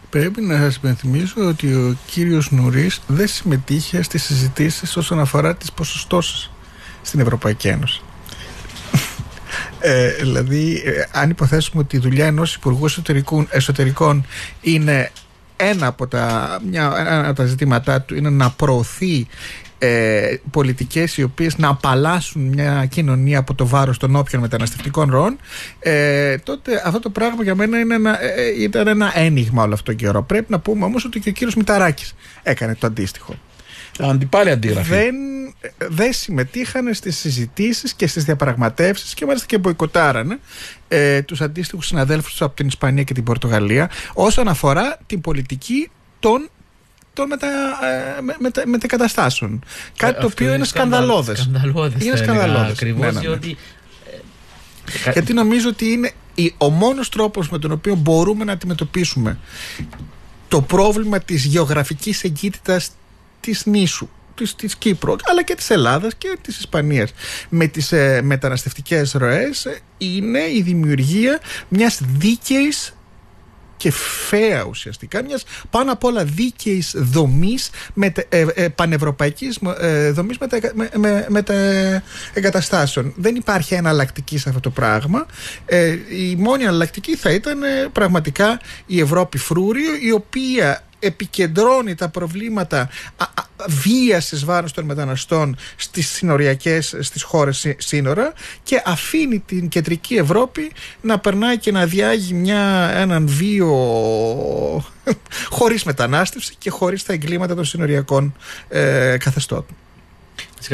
[0.09, 5.71] Πρέπει να σας υπενθυμίσω ότι ο κύριος Νουρίς δεν συμμετείχε στις συζητήσεις όσον αφορά τις
[5.71, 6.51] ποσοστώσεις
[7.01, 8.01] στην Ευρωπαϊκή Ένωση.
[9.79, 14.25] Ε, δηλαδή, ε, αν υποθέσουμε ότι η δουλειά ενός Υπουργού Εσωτερικών, εσωτερικών
[14.61, 15.11] είναι
[15.57, 19.27] ένα από, τα, μια, ένα από τα ζητήματά του είναι να προωθεί
[19.79, 25.37] ε, πολιτικές οι οποίες να απαλλάσσουν μια κοινωνία από το βάρος των όποιων μεταναστευτικών ροών.
[25.79, 29.73] Ε, τότε αυτό το πράγμα για μένα είναι ένα, ε, ε, ήταν ένα ένιγμα όλο
[29.73, 30.23] αυτό τον καιρό.
[30.23, 33.35] Πρέπει να πούμε όμως ότι και ο κύριος Μηταράκης έκανε το αντίστοιχο.
[33.99, 34.89] Αντιπάλη αντίγραφη.
[34.89, 35.15] Δεν,
[35.77, 40.39] δεν συμμετείχαν στις συζητήσεις και στις διαπραγματεύσεις και μάλιστα και μποϊκοτάρανε
[40.87, 45.89] ε, τους αντίστοιχους συναδέλφους από την Ισπανία και την Πορτογαλία όσον αφορά την πολιτική
[46.19, 46.49] των
[47.13, 47.47] των μετα,
[48.17, 49.63] ε, με, μετα, μετακαταστάσεων.
[49.97, 51.49] Κάτι το οποίο είναι σκανδαλώδες.
[51.99, 52.71] Είναι σκανδαλώδες.
[52.71, 53.51] Ακριβώς ναι, ναι, ναι.
[55.05, 56.11] Ε, Γιατί νομίζω ότι είναι
[56.57, 59.39] ο μόνος τρόπος με τον οποίο μπορούμε να αντιμετωπίσουμε
[60.47, 62.91] το πρόβλημα της γεωγραφικής εγκύτητας
[63.39, 67.13] της νήσου της, της Κύπρου αλλά και της Ελλάδας και της Ισπανίας
[67.49, 72.97] με τις ε, μεταναστευτικές ροές ε, είναι η δημιουργία μιας δίκαιης
[73.77, 80.37] και φαία ουσιαστικά μιας πάνω απ' όλα δίκαιης δομής με, ε, ε, πανευρωπαϊκής ε, δομής
[81.27, 81.43] με,
[82.33, 83.13] εγκαταστάσεων.
[83.15, 85.25] Δεν υπάρχει εναλλακτική σε αυτό το πράγμα.
[85.65, 92.09] Ε, η μόνη εναλλακτική θα ήταν ε, πραγματικά η Ευρώπη φρούριο η οποία επικεντρώνει τα
[92.09, 92.89] προβλήματα
[93.67, 98.33] βίας εις βάρος των μεταναστών στις συνοριακές, στις χώρες σύνορα
[98.63, 103.73] και αφήνει την κεντρική Ευρώπη να περνάει και να διάγει μια, έναν βίο
[105.57, 108.35] χωρίς μετανάστευση και χωρίς τα εγκλήματα των συνοριακών
[108.67, 109.75] ε, καθεστώτων.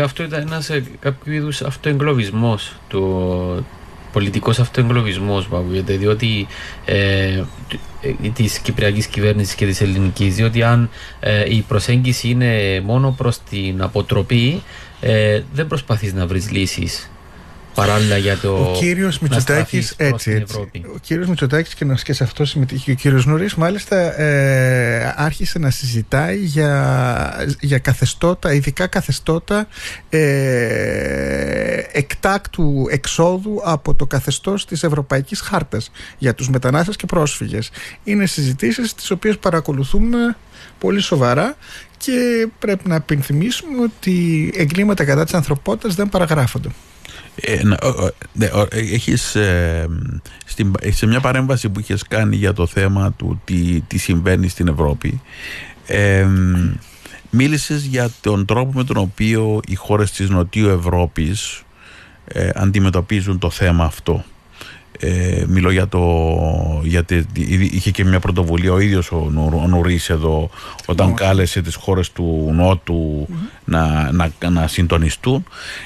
[0.03, 3.65] Αυτό ήταν ένας ε, κάποιο είδους αυτοεγκλωβισμός του,
[4.13, 6.47] πολιτικός αυτοεγκλωβισμός που ακούγεται διότι
[6.85, 7.43] ε,
[8.01, 13.39] ε, της κυπριακής κυβέρνησης και της ελληνικής διότι αν ε, η προσέγγιση είναι μόνο προς
[13.49, 14.63] την αποτροπή
[15.01, 17.11] ε, δεν προσπαθείς να βρεις λύσεις
[17.75, 18.49] παράλληλα για το.
[18.49, 20.55] Ο κύριος Μητσοτάκης, έτσι, έτσι.
[20.95, 25.69] Ο κύριος Μητσοτάκης και, και σε αυτό συμμετείχε ο κύριος Νουρή, μάλιστα ε, άρχισε να
[25.69, 29.67] συζητάει για, για καθεστώτα, ειδικά καθεστώτα
[30.09, 37.69] ε, εκτάκτου εξόδου από το καθεστώς της Ευρωπαϊκής Χάρτας για τους μετανάστες και πρόσφυγες.
[38.03, 40.35] Είναι συζητήσεις τις οποίες παρακολουθούμε
[40.79, 41.55] πολύ σοβαρά
[41.97, 46.69] και πρέπει να επιθυμίσουμε ότι εγκλήματα κατά της ανθρωπότητας δεν παραγράφονται.
[47.35, 47.61] Ε,
[48.33, 49.87] ναι, έχεις ε,
[50.89, 55.21] σε μια παρέμβαση που είχες κάνει για το θέμα του τι, τι συμβαίνει στην Ευρώπη
[55.87, 56.27] ε,
[57.29, 61.63] μίλησες για τον τρόπο με τον οποίο οι χώρες της Νοτιού Ευρώπης
[62.25, 64.23] ε, αντιμετωπίζουν το θέμα αυτό.
[64.99, 66.01] Ε, μιλώ για το
[66.83, 67.25] γιατί
[67.71, 69.31] είχε και μια πρωτοβουλία ο ίδιος ο,
[69.63, 70.49] ο Νουρίς εδώ
[70.85, 73.27] όταν κάλεσε τις χώρες του Νότου
[73.65, 75.43] να, να, να συντονιστούν.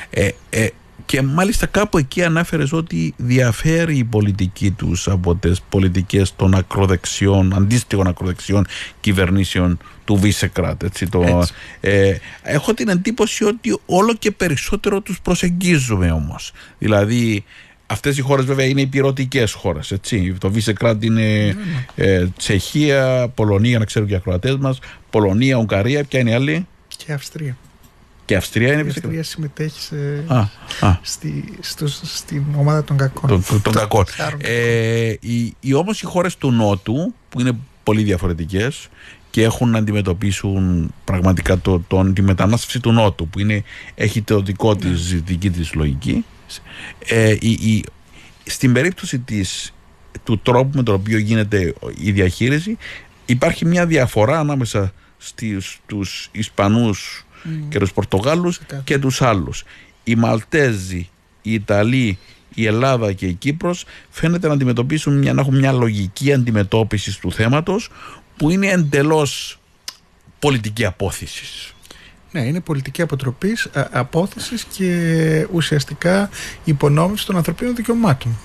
[0.10, 0.68] Ε, ε,
[1.06, 7.54] και μάλιστα κάπου εκεί ανάφερες ότι διαφέρει η πολιτική τους από τις πολιτικές των ακροδεξιών,
[7.54, 8.66] αντίστοιχων ακροδεξιών
[9.00, 10.84] κυβερνήσεων του Βίσεκρατ.
[10.84, 11.44] Έτσι, το,
[11.80, 16.52] ε, έχω την εντύπωση ότι όλο και περισσότερο τους προσεγγίζουμε όμως.
[16.78, 17.44] Δηλαδή
[17.88, 20.36] αυτές οι χώρες βέβαια είναι υπηρετικές χώρες έτσι.
[20.40, 21.56] το Βίσεκραντ είναι
[21.96, 24.80] ε, Τσεχία, Πολωνία να ξέρουν και οι ακροατές μας
[25.10, 26.68] Πολωνία, Ουγγαρία, ποια είναι η άλλη;
[26.98, 27.58] Και Αυστρία
[28.28, 30.40] και Αυστρία είναι Η Αυστρία συμμετέχει σε, Α,
[30.88, 30.98] α.
[31.02, 33.30] Στη, στο, στην ομάδα των κακών.
[33.30, 34.06] Των, των κακών.
[34.08, 34.40] Χάρων.
[34.44, 38.90] Ε, οι, οι, όμως οι χώρες του Νότου που είναι πολύ διαφορετικές
[39.30, 43.64] και έχουν να αντιμετωπίσουν πραγματικά το, το, τη μετανάστευση του Νότου που είναι,
[43.96, 45.20] έχει το δικό της Ναι.
[45.20, 46.26] δική της λογική
[47.06, 47.84] ε, η, η,
[48.44, 49.74] στην περίπτωση της,
[50.24, 52.78] του τρόπου με τον οποίο γίνεται η διαχείριση
[53.26, 57.27] υπάρχει μια διαφορά ανάμεσα στις, στους Ισπανούς
[57.70, 58.84] και τους Πορτογάλους Ξεκάθαρα.
[58.86, 59.64] και τους άλλους.
[60.04, 61.10] Οι Μαλτέζοι,
[61.42, 62.18] οι Ιταλοί,
[62.54, 67.32] η Ελλάδα και η Κύπρος φαίνεται να αντιμετωπίσουν μια, να έχουν μια λογική αντιμετώπισης του
[67.32, 67.90] θέματος
[68.38, 69.60] που είναι εντελώς
[70.40, 71.74] πολιτική απόθεσης.
[72.32, 76.30] Ναι, είναι πολιτική αποτροπής, απόθεσης και ουσιαστικά
[76.64, 78.38] υπονόμευση των ανθρωπίνων δικαιωμάτων.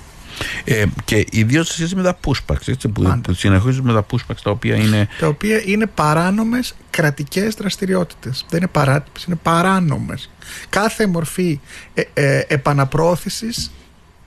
[0.65, 3.21] Ε, και ιδίως σε σχέση με τα pushbacks, έτσι, που, Πάντα.
[3.21, 8.47] που συνεχίζουμε τα pushbacks τα οποία είναι Τα οποία είναι παράνομες κρατικές δραστηριότητες.
[8.49, 10.31] Δεν είναι παράτυπες, είναι παράνομες.
[10.69, 11.61] Κάθε μορφή
[11.95, 13.71] ε, ε, επαναπρόθεσης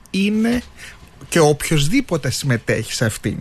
[0.09, 0.61] είναι
[1.29, 3.37] και οποιοδήποτε συμμετέχει σε αυτήν.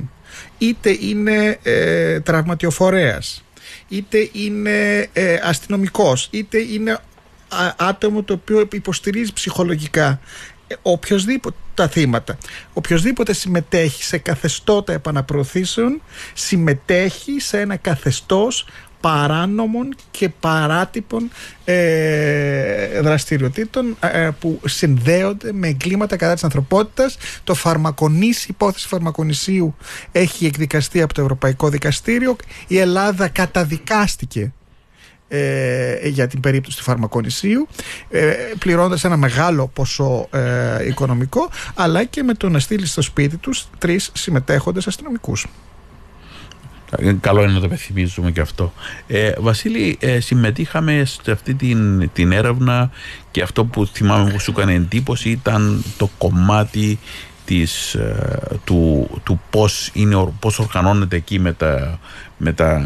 [0.58, 3.44] Είτε είναι ε, τραυματιοφορέας,
[3.88, 6.92] είτε είναι ε, αστυνομικός, είτε είναι
[7.48, 10.20] α- άτομο το οποίο υποστηρίζει ψυχολογικά
[10.74, 12.38] ε, οποιοσδήποτε τα θύματα.
[12.72, 16.02] Οποιοδήποτε συμμετέχει σε καθεστώτα επαναπροωθήσεων
[16.34, 18.66] συμμετέχει σε ένα καθεστώς
[19.00, 21.30] παράνομων και παράτυπων
[21.64, 27.16] ε, δραστηριοτήτων ε, που συνδέονται με εγκλήματα κατά της ανθρωπότητας.
[27.44, 29.76] Το φαρμακονήσι, η υπόθεση φαρμακονησίου
[30.12, 32.36] έχει εκδικαστεί από το Ευρωπαϊκό Δικαστήριο.
[32.66, 34.52] Η Ελλάδα καταδικάστηκε
[35.28, 37.68] ε, για την περίπτωση του φαρμακονησίου
[38.10, 43.36] ε, πληρώνοντας ένα μεγάλο ποσό ε, οικονομικό αλλά και με το να στείλει στο σπίτι
[43.36, 45.46] τους τρεις συμμετέχοντες αστυνομικούς.
[46.98, 48.72] Ε, Καλό είναι να το πεθυμίζουμε και αυτό.
[49.06, 52.90] Ε, Βασίλη, ε, συμμετείχαμε σε αυτή την, την έρευνα
[53.30, 56.98] και αυτό που θυμάμαι που σου έκανε εντύπωση ήταν το κομμάτι
[57.44, 61.98] της, ε, του, του πώς, είναι, ορ- πώς οργανώνεται εκεί με τα,
[62.36, 62.82] με τα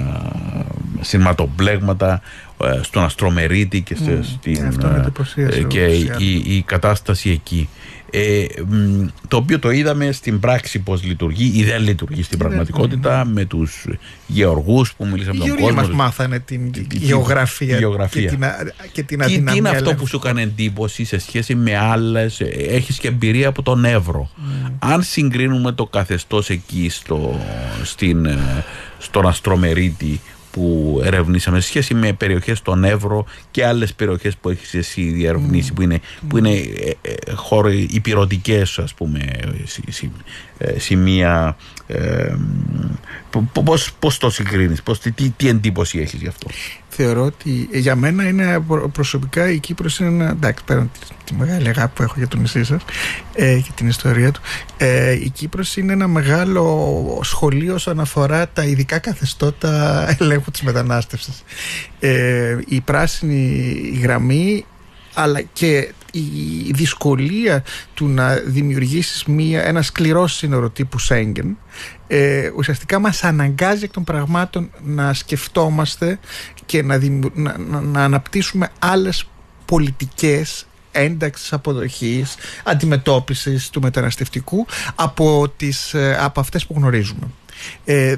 [1.01, 2.21] σειρματοπλέγματα
[2.65, 6.09] ε, στον Αστρομερίτη και σε, στην, αυτό με ε, εντυπωσίασε ε, και ούτως ή η,
[6.09, 6.23] άλλως.
[6.23, 7.69] η, η κατάσταση εκεί.
[8.11, 12.49] Ε, μ, το οποίο το είδαμε στην πράξη πώς λειτουργεί ή δεν λειτουργεί στην Δεν
[12.49, 13.87] πραγματικότητα με τους
[14.27, 15.81] γεωργούς που μίλησαν Οι με τον γεωργοί κόσμο.
[15.81, 18.23] μας μάθανε την τη- γεωγραφία, γεωγραφία.
[18.23, 18.57] Και, την, α-
[18.93, 20.01] και την Τι, τι αδυναμία είναι αυτό ελέγχου.
[20.01, 24.31] που σου έκανε εντύπωση σε σχέση με άλλες, ε, έχεις και εμπειρία από τον Εύρο;
[24.37, 24.69] Ναι.
[24.79, 27.41] Αν συγκρίνουμε το καθεστώς εκεί στο,
[27.85, 28.39] στην, ε,
[28.99, 30.21] στον Αστρομερίτη
[30.51, 35.73] που ερευνήσαμε σε σχέση με περιοχές στον Εύρο και άλλες περιοχές που έχεις εσύ διερευνήσει
[35.73, 39.31] που είναι, που είναι ε, ε, χώροι υπηρετικές ας πούμε
[39.65, 40.11] σι- σι-
[40.59, 42.35] ε, σημεία ε,
[43.31, 46.47] π- π- πώς, πώς το συγκρίνεις πώς, τι, τι, τι εντύπωση έχεις γι' αυτό;
[47.01, 51.15] Θεωρώ ότι ε, για μένα είναι προ- προσωπικά η Κύπρος είναι ένα, εντάξει πέραν τη,
[51.25, 52.83] τη μεγάλη αγάπη που έχω για το νησί σας
[53.35, 54.41] ε, και την ιστορία του
[54.77, 61.45] ε, η Κύπρος είναι ένα μεγάλο σχολείο όσον αφορά τα ειδικά καθεστώτα ελέγχου της μετανάστευσης.
[62.01, 64.65] Ε, η πράσινη γραμμή
[65.15, 71.57] αλλά και η δυσκολία του να δημιουργήσεις μία, ένα σκληρό σύνορο τύπου Σέγγεν
[72.09, 76.19] ε, ουσιαστικά μας αναγκάζει εκ των πραγμάτων να σκεφτόμαστε
[76.67, 79.29] και να, δημιου- να, να, να αναπτύσσουμε άλλες
[79.65, 82.35] πολιτικές ένταξης αποδοχής,
[82.65, 87.27] αντιμετώπισης του μεταναστευτικού από, τις, ε, από αυτές που γνωρίζουμε.
[87.85, 88.17] Ε, ε,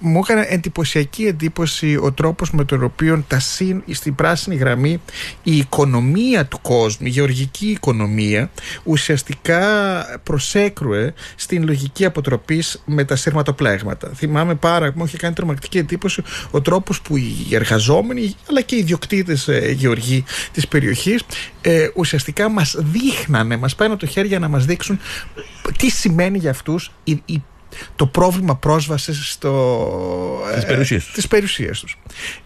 [0.00, 5.00] μου έκανε εντυπωσιακή εντύπωση ο τρόπος με τον οποίο τα συν, στην πράσινη γραμμή
[5.42, 8.50] η οικονομία του κόσμου, η γεωργική οικονομία
[8.84, 9.60] ουσιαστικά
[10.22, 14.10] προσέκρουε στην λογική αποτροπής με τα σύρματοπλέγματα.
[14.14, 18.78] Θυμάμαι πάρα, μου είχε κάνει τρομακτική εντύπωση ο τρόπος που οι εργαζόμενοι αλλά και οι
[18.78, 21.22] ιδιοκτήτες ε, γεωργοί της περιοχής
[21.60, 25.00] ε, ουσιαστικά μας δείχνανε, μας παίρνουν το χέρι για να μας δείξουν
[25.76, 27.42] τι σημαίνει για αυτούς η, η
[27.96, 31.14] το πρόβλημα πρόσβασης στο, Στις περιουσίες τους.
[31.14, 31.98] τις περιουσίες τους.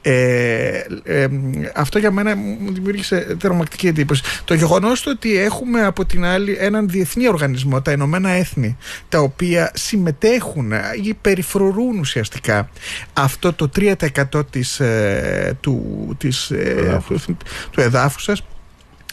[0.03, 1.27] Ε, ε,
[1.75, 4.23] αυτό για μένα μου δημιούργησε τρομακτική εντύπωση.
[4.45, 8.77] Το γεγονός το ότι έχουμε από την άλλη έναν διεθνή οργανισμό, τα Ηνωμένα Έθνη,
[9.09, 10.73] τα οποία συμμετέχουν
[11.05, 12.69] ή περιφρουρούν ουσιαστικά
[13.13, 17.25] αυτό το 3% της, ε, του, της, ε, Εδάφους.
[17.71, 18.43] του εδάφους σας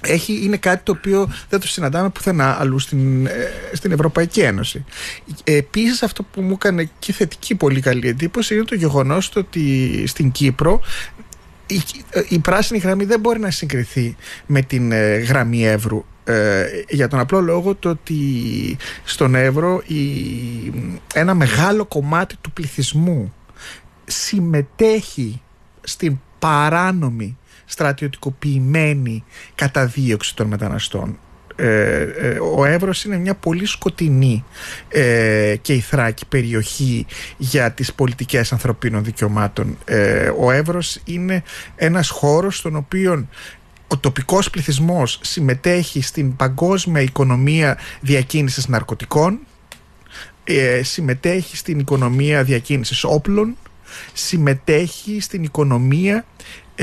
[0.02, 3.32] έχει, είναι κάτι το οποίο δεν το συναντάμε πουθενά αλλού στην, ε,
[3.74, 4.86] στην Ευρωπαϊκή Ένωση.
[5.43, 10.32] Επίσης, αυτό που μου έκανε και θετική πολύ καλή εντύπωση είναι το γεγονός ότι στην
[10.32, 10.82] Κύπρο
[11.68, 11.82] η,
[12.28, 16.06] η πράσινη γραμμή δεν μπορεί να συγκριθεί με την ε, γραμμή Εύρου.
[16.24, 18.18] Ε, για τον απλό λόγο το ότι
[19.04, 20.02] στον Εύρο η,
[21.14, 23.34] ένα μεγάλο κομμάτι του πληθυσμού
[24.06, 25.41] συμμετέχει
[25.82, 27.38] στην παράνομη
[27.72, 29.24] στρατιωτικοποιημένη
[29.56, 31.20] καταδίωξη των μεταναστών.
[31.56, 34.44] Ε, ε, ο Εύρος είναι μια πολύ σκοτεινή
[34.90, 37.06] ε, και ηθράκη περιοχή
[37.38, 39.78] για τις πολιτικές ανθρωπίνων δικαιωμάτων.
[40.40, 41.44] ο Εύρος είναι
[41.76, 43.28] ένας χώρος στον οποίο
[43.88, 49.40] ο τοπικός πληθυσμός συμμετέχει στην παγκόσμια οικονομία διακίνησης ναρκωτικών,
[50.82, 53.58] συμμετέχει στην οικονομία διακίνησης όπλων,
[54.14, 56.26] συμμετέχει στην οικονομία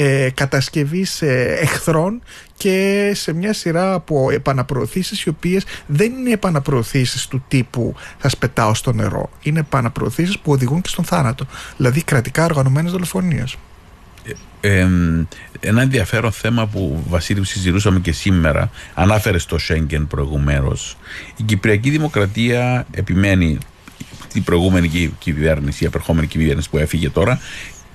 [0.00, 2.22] ε, κατασκευής ε, εχθρών
[2.56, 8.74] και σε μια σειρά από επαναπροωθήσεις οι οποίες δεν είναι επαναπροωθήσεις του τύπου θα σπετάω
[8.74, 11.46] στο νερό είναι επαναπροωθήσεις που οδηγούν και στον θάνατο
[11.76, 13.56] δηλαδή κρατικά οργανωμένες δολοφονίες.
[14.60, 14.88] Ε,
[15.60, 20.96] ένα ενδιαφέρον θέμα που Βασίλη συζητούσαμε και σήμερα ανάφερε στο Σέγγεν προηγουμένως.
[21.36, 23.58] Η Κυπριακή Δημοκρατία επιμένει
[24.32, 27.40] την προηγούμενη κυβέρνηση, η απερχόμενη κυβέρνηση που έφυγε τώρα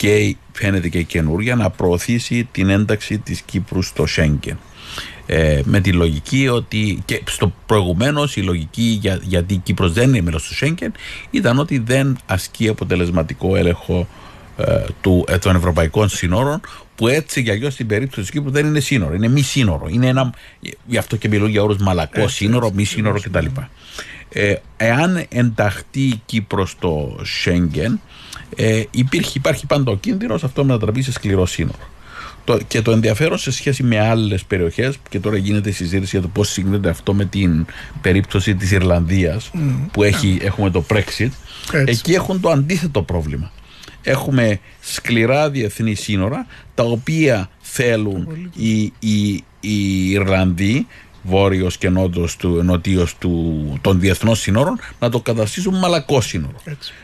[0.04, 4.58] και φαίνεται και καινούρια να προωθήσει την ένταξη της Κύπρου στο Σέγγεν.
[5.26, 10.10] Ε, με τη λογική ότι και στο προηγουμένω η λογική για, γιατί η Κύπρος δεν
[10.10, 10.92] είναι μέλος του Σέγγεν
[11.32, 14.08] ήταν ότι δεν ασκεί αποτελεσματικό έλεγχο
[14.58, 16.62] ε, του, ε, των ευρωπαϊκών σύνορων
[16.96, 19.88] που έτσι και αλλιώς στην περίπτωση της Κύπρου δεν είναι σύνορο, είναι μη σύνορο.
[19.90, 20.34] Είναι ένα,
[20.86, 23.46] γι' αυτό και μιλούν για όρους μαλακό σύνορο, μη σύνορο κτλ.
[24.30, 28.00] Ε, εάν ενταχθεί η Κύπρος στο Σέγγεν
[28.56, 31.78] ε, υπήρχε, υπάρχει πάντα ο κίνδυνος αυτό μετατραπεί σε σκληρό σύνορο.
[32.46, 36.22] Το, και το ενδιαφέρον σε σχέση με άλλες περιοχές, και τώρα γίνεται η συζήτηση για
[36.22, 37.66] το πώς συγκρίνεται αυτό με την
[38.02, 39.52] περίπτωση της Ιρλανδίας,
[39.92, 41.30] που έχει, έχουμε το Brexit,
[41.86, 43.52] εκεί έχουν το αντίθετο πρόβλημα.
[44.02, 46.46] Έχουμε σκληρά διεθνή σύνορα,
[46.76, 50.88] τα οποία θέλουν οι, οι, οι Ιρλανδοί
[51.24, 56.62] βόρειος και νότιος του, νοτίος του, των διεθνών σύνορων να το καταστήσουν μαλακό σύνορο.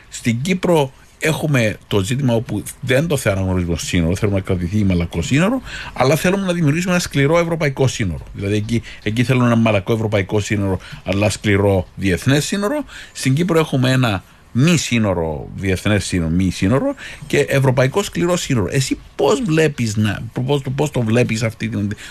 [0.08, 5.60] Στην Κύπρο έχουμε το ζήτημα όπου δεν το θεωρούμε σύνορο, θέλουμε να κρατηθεί μαλακό σύνορο,
[5.92, 8.24] αλλά θέλουμε να δημιουργήσουμε ένα σκληρό ευρωπαϊκό σύνορο.
[8.34, 12.84] Δηλαδή εκεί, εκεί θέλουμε ένα μαλακό ευρωπαϊκό σύνορο, αλλά σκληρό διεθνές σύνορο.
[13.12, 14.22] Στην Κύπρο έχουμε ένα
[14.52, 16.94] μη σύνορο, διεθνές σύνορο, μη σύνορο
[17.26, 18.68] και ευρωπαϊκό σκληρό σύνορο.
[18.70, 19.96] Εσύ πώς βλέπεις
[20.32, 21.46] πώς, πώς το βλέπεις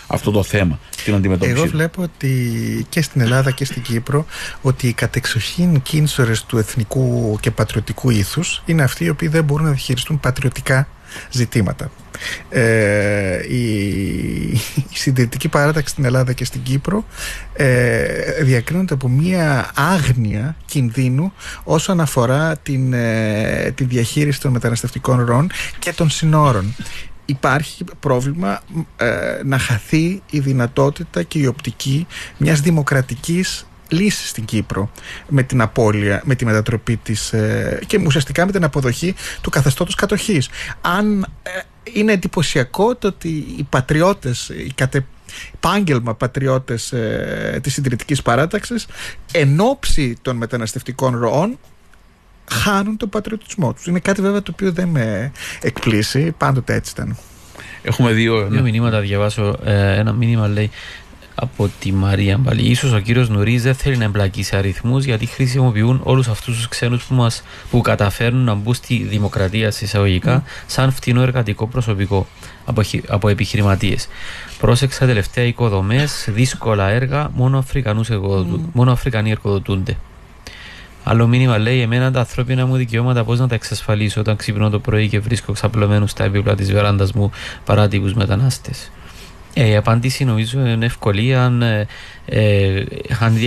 [0.08, 1.58] αυτό το θέμα, την αντιμετώπιση.
[1.58, 4.26] Εγώ βλέπω ότι και στην Ελλάδα και στην Κύπρο
[4.62, 9.66] ότι οι κατεξοχήν κίνησορε του εθνικού και πατριωτικού ήθους είναι αυτοί οι οποίοι δεν μπορούν
[9.66, 10.88] να διαχειριστούν πατριωτικά
[11.32, 11.92] ζητήματα.
[12.50, 13.64] Ε, η,
[14.90, 17.06] η συντηρητική παράταξη στην Ελλάδα και στην Κύπρο
[17.54, 21.34] ε, διακρίνονται από μια άγνοια κινδύνου
[21.64, 25.50] όσον αφορά την, ε, τη διαχείριση των μεταναστευτικών ροών
[25.80, 26.76] και των συνόρων
[27.30, 28.62] υπάρχει πρόβλημα
[28.98, 32.08] ε, να χαθεί η δυνατότητα και η οπτική
[32.38, 34.92] μιας δημοκρατικής λύση στην Κύπρο
[35.28, 39.96] με την απώλεια, με τη μετατροπή της ε, και ουσιαστικά με την αποδοχή του καθεστώτος
[39.96, 40.50] κατοχής.
[40.82, 41.50] Αν ε,
[41.94, 43.28] είναι εντυπωσιακό το ότι
[43.58, 45.06] οι πατριώτες, οι κατε,
[45.54, 48.86] επάγγελμα πατριώτες ε, της συντηρητικής παράταξης
[49.32, 51.58] εν ώψη των μεταναστευτικών ροών
[52.52, 53.86] χάνουν τον πατριωτισμό τους.
[53.86, 55.32] Είναι κάτι βέβαια το οποίο δεν με
[55.62, 57.18] εκπλήσει, πάντοτε έτσι ήταν.
[57.82, 59.56] Έχουμε δύο, δύο μηνύματα διαβάσω.
[59.64, 60.70] Ε, ένα μήνυμα λέει
[61.42, 62.74] από τη Μαρία Μπαλή.
[62.74, 66.68] σω ο κύριος Νουρί δεν θέλει να εμπλακεί σε αριθμούς γιατί χρησιμοποιούν όλους αυτούς τους
[66.68, 72.28] ξένους που, μας, που καταφέρνουν να μπουν στη δημοκρατία εισαγωγικά σαν φτηνό εργατικό προσωπικό
[72.66, 74.08] από, από επιχειρηματίες.
[74.60, 78.10] Πρόσεξα τελευταία οικοδομές, δύσκολα έργα, μόνο, Αφρικανούς
[78.74, 79.98] μόνο Αφρικανοί εργοδοτούνται.
[81.04, 84.80] Άλλο μήνυμα λέει: Εμένα τα ανθρώπινα μου δικαιώματα πώς να τα εξασφαλίσω όταν ξυπνώ το
[84.80, 87.32] πρωί και βρίσκω ξαπλωμένους στα επίπλα της βεράντας μου
[87.66, 88.92] παράτυπους μετανάστες.
[89.54, 91.88] Ε, η απάντηση νομίζω είναι εύκολη αν, ε,
[92.26, 92.84] ε
[93.20, 93.38] αν,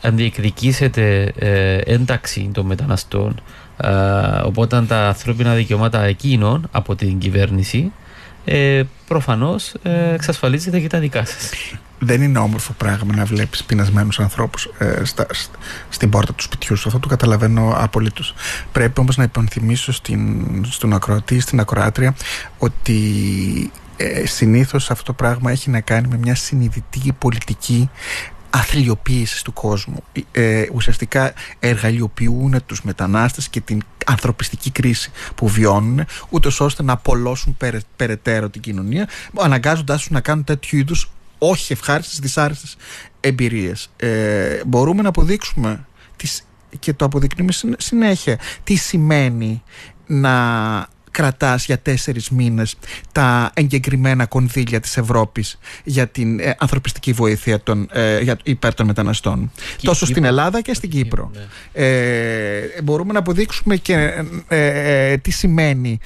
[0.00, 3.40] αν διεκδικήσετε ε, ένταξη των μεταναστών
[3.76, 3.88] ε,
[4.44, 7.92] οπότε τα ανθρώπινα δικαιώματα εκείνων από την κυβέρνηση
[8.44, 11.50] ε, προφανώς ε, εξασφαλίζετε και τα δικά σας.
[11.98, 15.26] Δεν είναι όμορφο πράγμα να βλέπεις πεινασμένους ανθρώπους ε, στα,
[15.88, 16.88] στην πόρτα του σπιτιού σου.
[16.88, 18.34] Αυτό το καταλαβαίνω απολύτως.
[18.72, 22.14] Πρέπει όμως να υπενθυμίσω στην, στον ακροατή, στην ακροάτρια
[22.58, 23.00] ότι
[24.02, 27.90] ε, συνήθως αυτό το πράγμα έχει να κάνει με μια συνειδητή πολιτική
[28.50, 30.04] αθλιοποίηση του κόσμου.
[30.32, 37.56] Ε, ουσιαστικά εργαλειοποιούν τους μετανάστες και την ανθρωπιστική κρίση που βιώνουν, ούτως ώστε να απολώσουν
[37.96, 42.76] περαιτέρω την κοινωνία, αναγκάζοντάς τους να κάνουν τέτοιου είδους όχι ευχάριστες, δυσάρεστες
[43.20, 43.90] εμπειρίες.
[43.96, 45.86] Ε, μπορούμε να αποδείξουμε
[46.16, 46.46] τις,
[46.78, 49.62] και το αποδεικνύουμε συνέχεια τι σημαίνει
[50.06, 52.76] να κρατάς για τέσσερις μήνες
[53.12, 58.86] τα εγκεκριμένα κονδύλια της Ευρώπης για την ε, ανθρωπιστική βοήθεια των, ε, για, υπέρ των
[58.86, 59.52] μεταναστών.
[59.82, 61.30] Τόσο στην Ελλάδα και στην Κύπρο.
[61.34, 61.42] Ναι.
[61.72, 65.98] Ε, μπορούμε να αποδείξουμε και ε, τι σημαίνει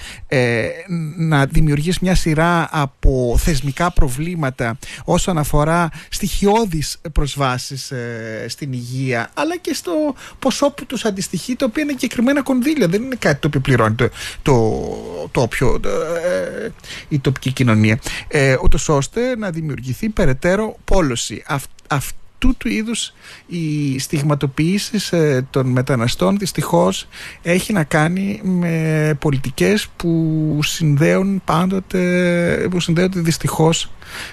[1.17, 7.93] να δημιουργείς μια σειρά από θεσμικά προβλήματα όσον αφορά στοιχειώδεις προσβάσεις
[8.47, 9.93] στην υγεία αλλά και στο
[10.39, 12.89] ποσό που τους αντιστοιχεί το οποίο είναι εγκεκριμένα κονδύλια.
[12.89, 14.09] Δεν είναι κάτι το οποίο πληρώνει το,
[14.43, 14.53] το,
[15.85, 16.69] ε,
[17.09, 17.99] η τοπική κοινωνία.
[18.29, 21.43] Ε, ούτως ώστε να δημιουργηθεί περαιτέρω πόλωση.
[21.89, 23.13] Αυτού του είδους
[23.47, 27.09] οι στιγματοποιήσεις ε, των μεταναστών δυστυχώς
[27.43, 33.91] έχει να κάνει με πολιτικές που συνδέουν πάντοτε που συνδέονται δυστυχώς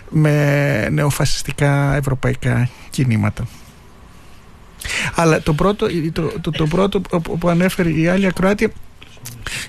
[0.10, 3.48] με νεοφασιστικά ευρωπαϊκά κινήματα.
[5.16, 7.02] Αλλά το πρώτο, το, το, το πρώτο
[7.40, 8.72] που ανέφερε η άλλη ακροάτια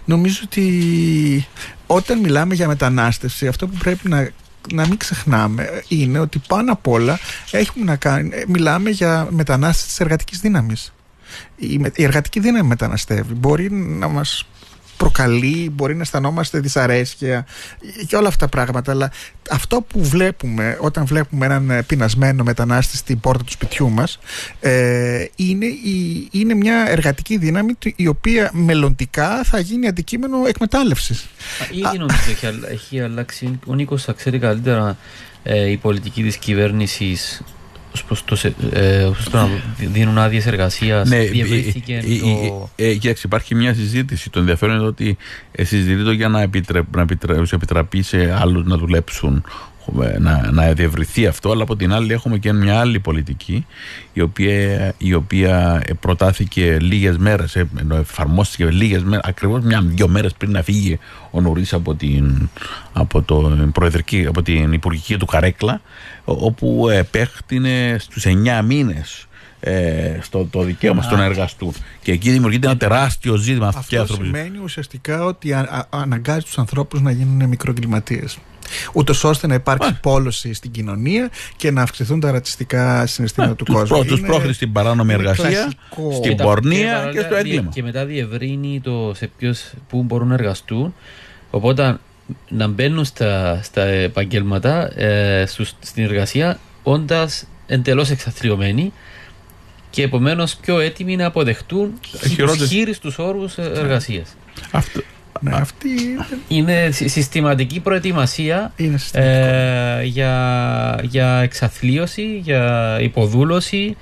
[0.04, 1.46] Νομίζω ότι
[1.86, 4.30] όταν μιλάμε για μετανάστευση αυτό που πρέπει να
[4.72, 7.18] να μην ξεχνάμε είναι ότι πάνω απ' όλα
[7.50, 10.92] έχουμε να κάνει, μιλάμε για μετανάστευση της εργατικής δύναμης.
[11.56, 13.34] Η, η εργατική δύναμη μεταναστεύει.
[13.34, 14.46] Μπορεί να μας
[14.96, 17.46] προκαλεί, μπορεί να αισθανόμαστε δυσαρέσκεια
[18.06, 18.92] και όλα αυτά τα πράγματα.
[18.92, 19.10] Αλλά
[19.50, 24.18] αυτό που βλέπουμε όταν βλέπουμε έναν πεινασμένο μετανάστη στην πόρτα του σπιτιού μας
[24.60, 31.26] ε, είναι, η, είναι μια εργατική δύναμη η οποία μελλοντικά θα γίνει αντικείμενο εκμετάλλευσης.
[31.70, 33.58] Ήδη νομίζω έχει, έχει αλλάξει.
[33.66, 34.96] Ο Νίκος θα ξέρει καλύτερα
[35.42, 37.42] ε, η πολιτική της κυβέρνησης
[38.02, 38.36] προς το,
[38.72, 41.08] ε, το να δίνουν άδειες εργασίας.
[41.08, 42.70] Ναι, διευρύθηκε το...
[42.76, 44.30] Ε, ε, υπάρχει μια συζήτηση.
[44.30, 45.16] Το ενδιαφέρον είναι ότι
[45.52, 47.06] συζητείται για να, επιτρεπ, να
[47.52, 49.44] επιτραπεί σε άλλους να δουλέψουν
[50.18, 53.66] να, να διευρυθεί αυτό, αλλά από την άλλη έχουμε και μια άλλη πολιτική
[54.12, 60.50] η οποία, η οποία προτάθηκε λίγες μέρες, ενώ εφαρμόστηκε λίγες μέρες, ακριβώς μια-δυο μέρες πριν
[60.50, 60.98] να φύγει
[61.30, 62.48] ο Νουρίς από την,
[62.92, 65.80] από, το, προεδρική, από την Υπουργική του Καρέκλα,
[66.24, 69.26] όπου επέκτηνε στους 9 μήνες
[69.60, 71.72] ε, στο το δικαίωμα στον εργαστού.
[72.02, 73.72] Και εκεί δημιουργείται ένα τεράστιο ζήτημα.
[73.76, 78.38] Αυτό σημαίνει ουσιαστικά ότι α, αναγκάζει τους ανθρώπους να γίνουν μικροεγκληματίες
[78.92, 84.04] ούτως ώστε να υπάρξει πόλωση στην κοινωνία και να αυξηθούν τα ρατσιστικά συναισθήματα του κόσμου.
[84.04, 85.72] Τους πρόκειται στην παράνομη εργασία,
[86.14, 87.70] στην πορνεία και, στο έγκλημα.
[87.74, 90.94] Και μετά διευρύνει το σε ποιους, πού μπορούν να εργαστούν.
[91.50, 91.98] Οπότε
[92.48, 95.46] να μπαίνουν στα, στα επαγγέλματα, ε,
[95.80, 98.92] στην εργασία, όντας εντελώς εξαθλειωμένοι
[99.90, 101.92] και επομένως πιο έτοιμοι να αποδεχτούν
[102.68, 104.36] χείριστους όρους εργασίας.
[104.70, 105.00] Αυτό,
[105.40, 105.88] ναι, αυτή
[106.48, 113.96] είναι συστηματική προετοιμασία είναι ε, για, για εξαθλίωση, για υποδούλωση.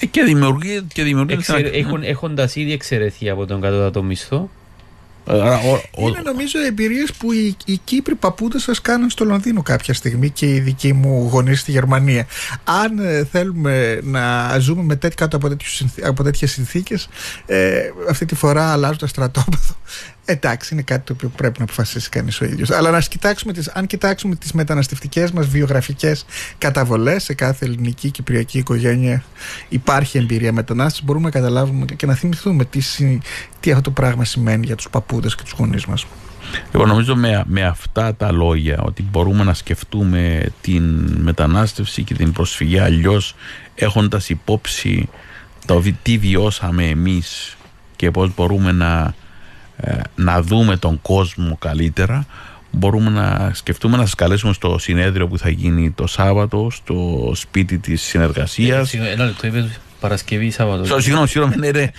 [0.00, 0.86] Ε, και δημιουργεί.
[0.92, 4.50] Και δημιουργεί Εξε, έχουν, έχοντας ήδη εξαιρεθεί από τον κατώτατο μισθό.
[5.98, 10.54] Είναι νομίζω εμπειρίες που οι, οι Κύπροι παππούδες σας κάνουν στο Λονδίνο κάποια στιγμή και
[10.54, 12.26] οι δικοί μου γονείς στη Γερμανία.
[12.64, 15.56] Αν ε, θέλουμε να ζούμε με τέτοι, κάτω από,
[16.02, 17.08] από τέτοιες συνθήκες,
[17.46, 19.76] ε, αυτή τη φορά αλλάζοντας στρατόπεδο,
[20.24, 22.76] Εντάξει, είναι κάτι το οποίο πρέπει να αποφασίσει κανείς ο ίδιο.
[22.76, 26.24] Αλλά να κοιτάξουμε τις, αν κοιτάξουμε τις μεταναστευτικές μας βιογραφικές
[26.58, 29.24] καταβολές σε κάθε ελληνική κυπριακή οικογένεια,
[29.68, 32.80] υπάρχει εμπειρία μετανάστευσης, μπορούμε να καταλάβουμε και να θυμηθούμε τι,
[33.60, 36.06] τι αυτό το πράγμα σημαίνει για τους παππούδες και τους γονείς μας.
[36.72, 40.82] Εγώ νομίζω με, με αυτά τα λόγια ότι μπορούμε να σκεφτούμε την
[41.22, 43.34] μετανάστευση και την προσφυγή αλλιώς
[43.74, 45.08] έχοντας υπόψη
[45.66, 47.56] το τι βιώσαμε εμείς
[47.96, 49.23] και πώς μπορούμε να ε,
[50.14, 52.26] να δούμε τον κόσμο καλύτερα.
[52.70, 57.78] Μπορούμε να σκεφτούμε να σας καλέσουμε στο συνέδριο που θα γίνει το Σάββατο στο σπίτι
[57.78, 58.94] της συνεργασίας.
[58.94, 59.46] Ε, Ένα λεπτό
[60.04, 61.00] είπες Παρασκευή Σάββατο.
[61.00, 61.90] Συγγνώμη, συγγνώμη, ναι, ναι.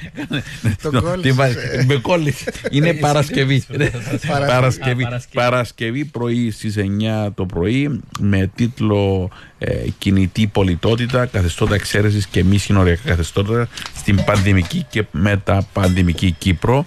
[1.87, 2.51] Με κόλλησε.
[2.71, 3.63] Είναι Παρασκευή.
[5.33, 6.05] Παρασκευή.
[6.05, 13.01] Πρωί στις 9 το πρωί με τίτλο ε, Κινητή πολιτότητα, καθεστώτα εξαίρεσης και μη συνοριακά
[13.09, 16.83] καθεστώτα στην πανδημική και μεταπανδημική Κύπρο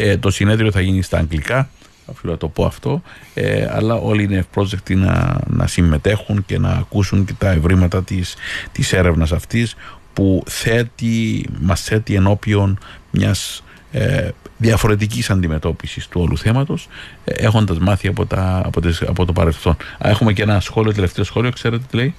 [0.00, 1.68] ε, το συνέδριο θα γίνει στα αγγλικά,
[2.04, 3.02] οφείλω να το πω αυτό,
[3.34, 8.36] ε, αλλά όλοι είναι ευπρόσδεκτοι να, να συμμετέχουν και να ακούσουν και τα ευρήματα της,
[8.72, 9.76] της έρευνας αυτής
[10.18, 12.78] που θέτει, μας θέτει ενώπιον
[13.10, 13.62] μιας
[13.92, 16.88] ε, διαφορετικής αντιμετώπισης του όλου θέματος
[17.24, 19.76] ε, έχοντας μάθει από, τα, από, τις, από το παρελθόν.
[19.98, 22.14] έχουμε και ένα σχόλιο, τελευταίο σχόλιο, ξέρετε τι λέει;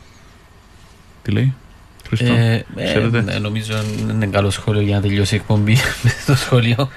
[1.21, 1.53] Τι λέει.
[2.19, 3.73] Ε, ε, νομίζω
[4.09, 6.89] είναι καλό σχόλιο για να τελειώσει η εκπομπή με το σχόλιο.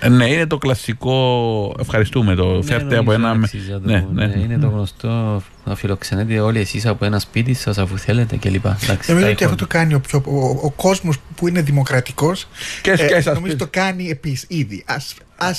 [0.00, 1.76] Ε, ναι, είναι το κλασικό.
[1.80, 2.34] Ευχαριστούμε.
[2.34, 3.34] Το ναι, φέρτε από ένα.
[3.34, 7.98] Ναι, ναι, ναι, είναι το γνωστό να φιλοξενείτε όλοι εσείς από ένα σπίτι σας αφού
[7.98, 8.64] θέλετε κλπ.
[9.08, 12.48] Νομίζω ότι αυτό το κάνει ο, πιο, ο, ο κόσμος που είναι δημοκρατικός.
[12.82, 14.84] Και, ε, νομίζω το κάνει επίσης ήδη.
[15.36, 15.54] Α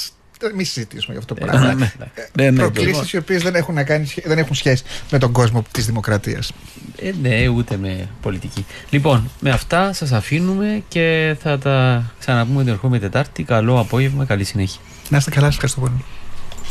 [0.56, 1.74] Μη συζητήσουμε για αυτό το Ε, πράγμα.
[1.74, 1.92] ναι,
[2.34, 5.64] Ναι, ναι, Προκλήσεις οι οποίες δεν, έχουν να κάνουν- δεν έχουν σχέση με τον κόσμο
[5.72, 6.52] της δημοκρατίας.
[7.02, 8.66] Ε, ναι, ούτε με πολιτική.
[8.90, 13.44] Λοιπόν, με αυτά σας αφήνουμε και θα τα ξαναπούμε την ερχόμενη Τετάρτη.
[13.44, 14.82] Καλό απόγευμα, καλή συνέχεια.
[15.10, 16.04] Να είστε καλά, σας ευχαριστώ πολύ.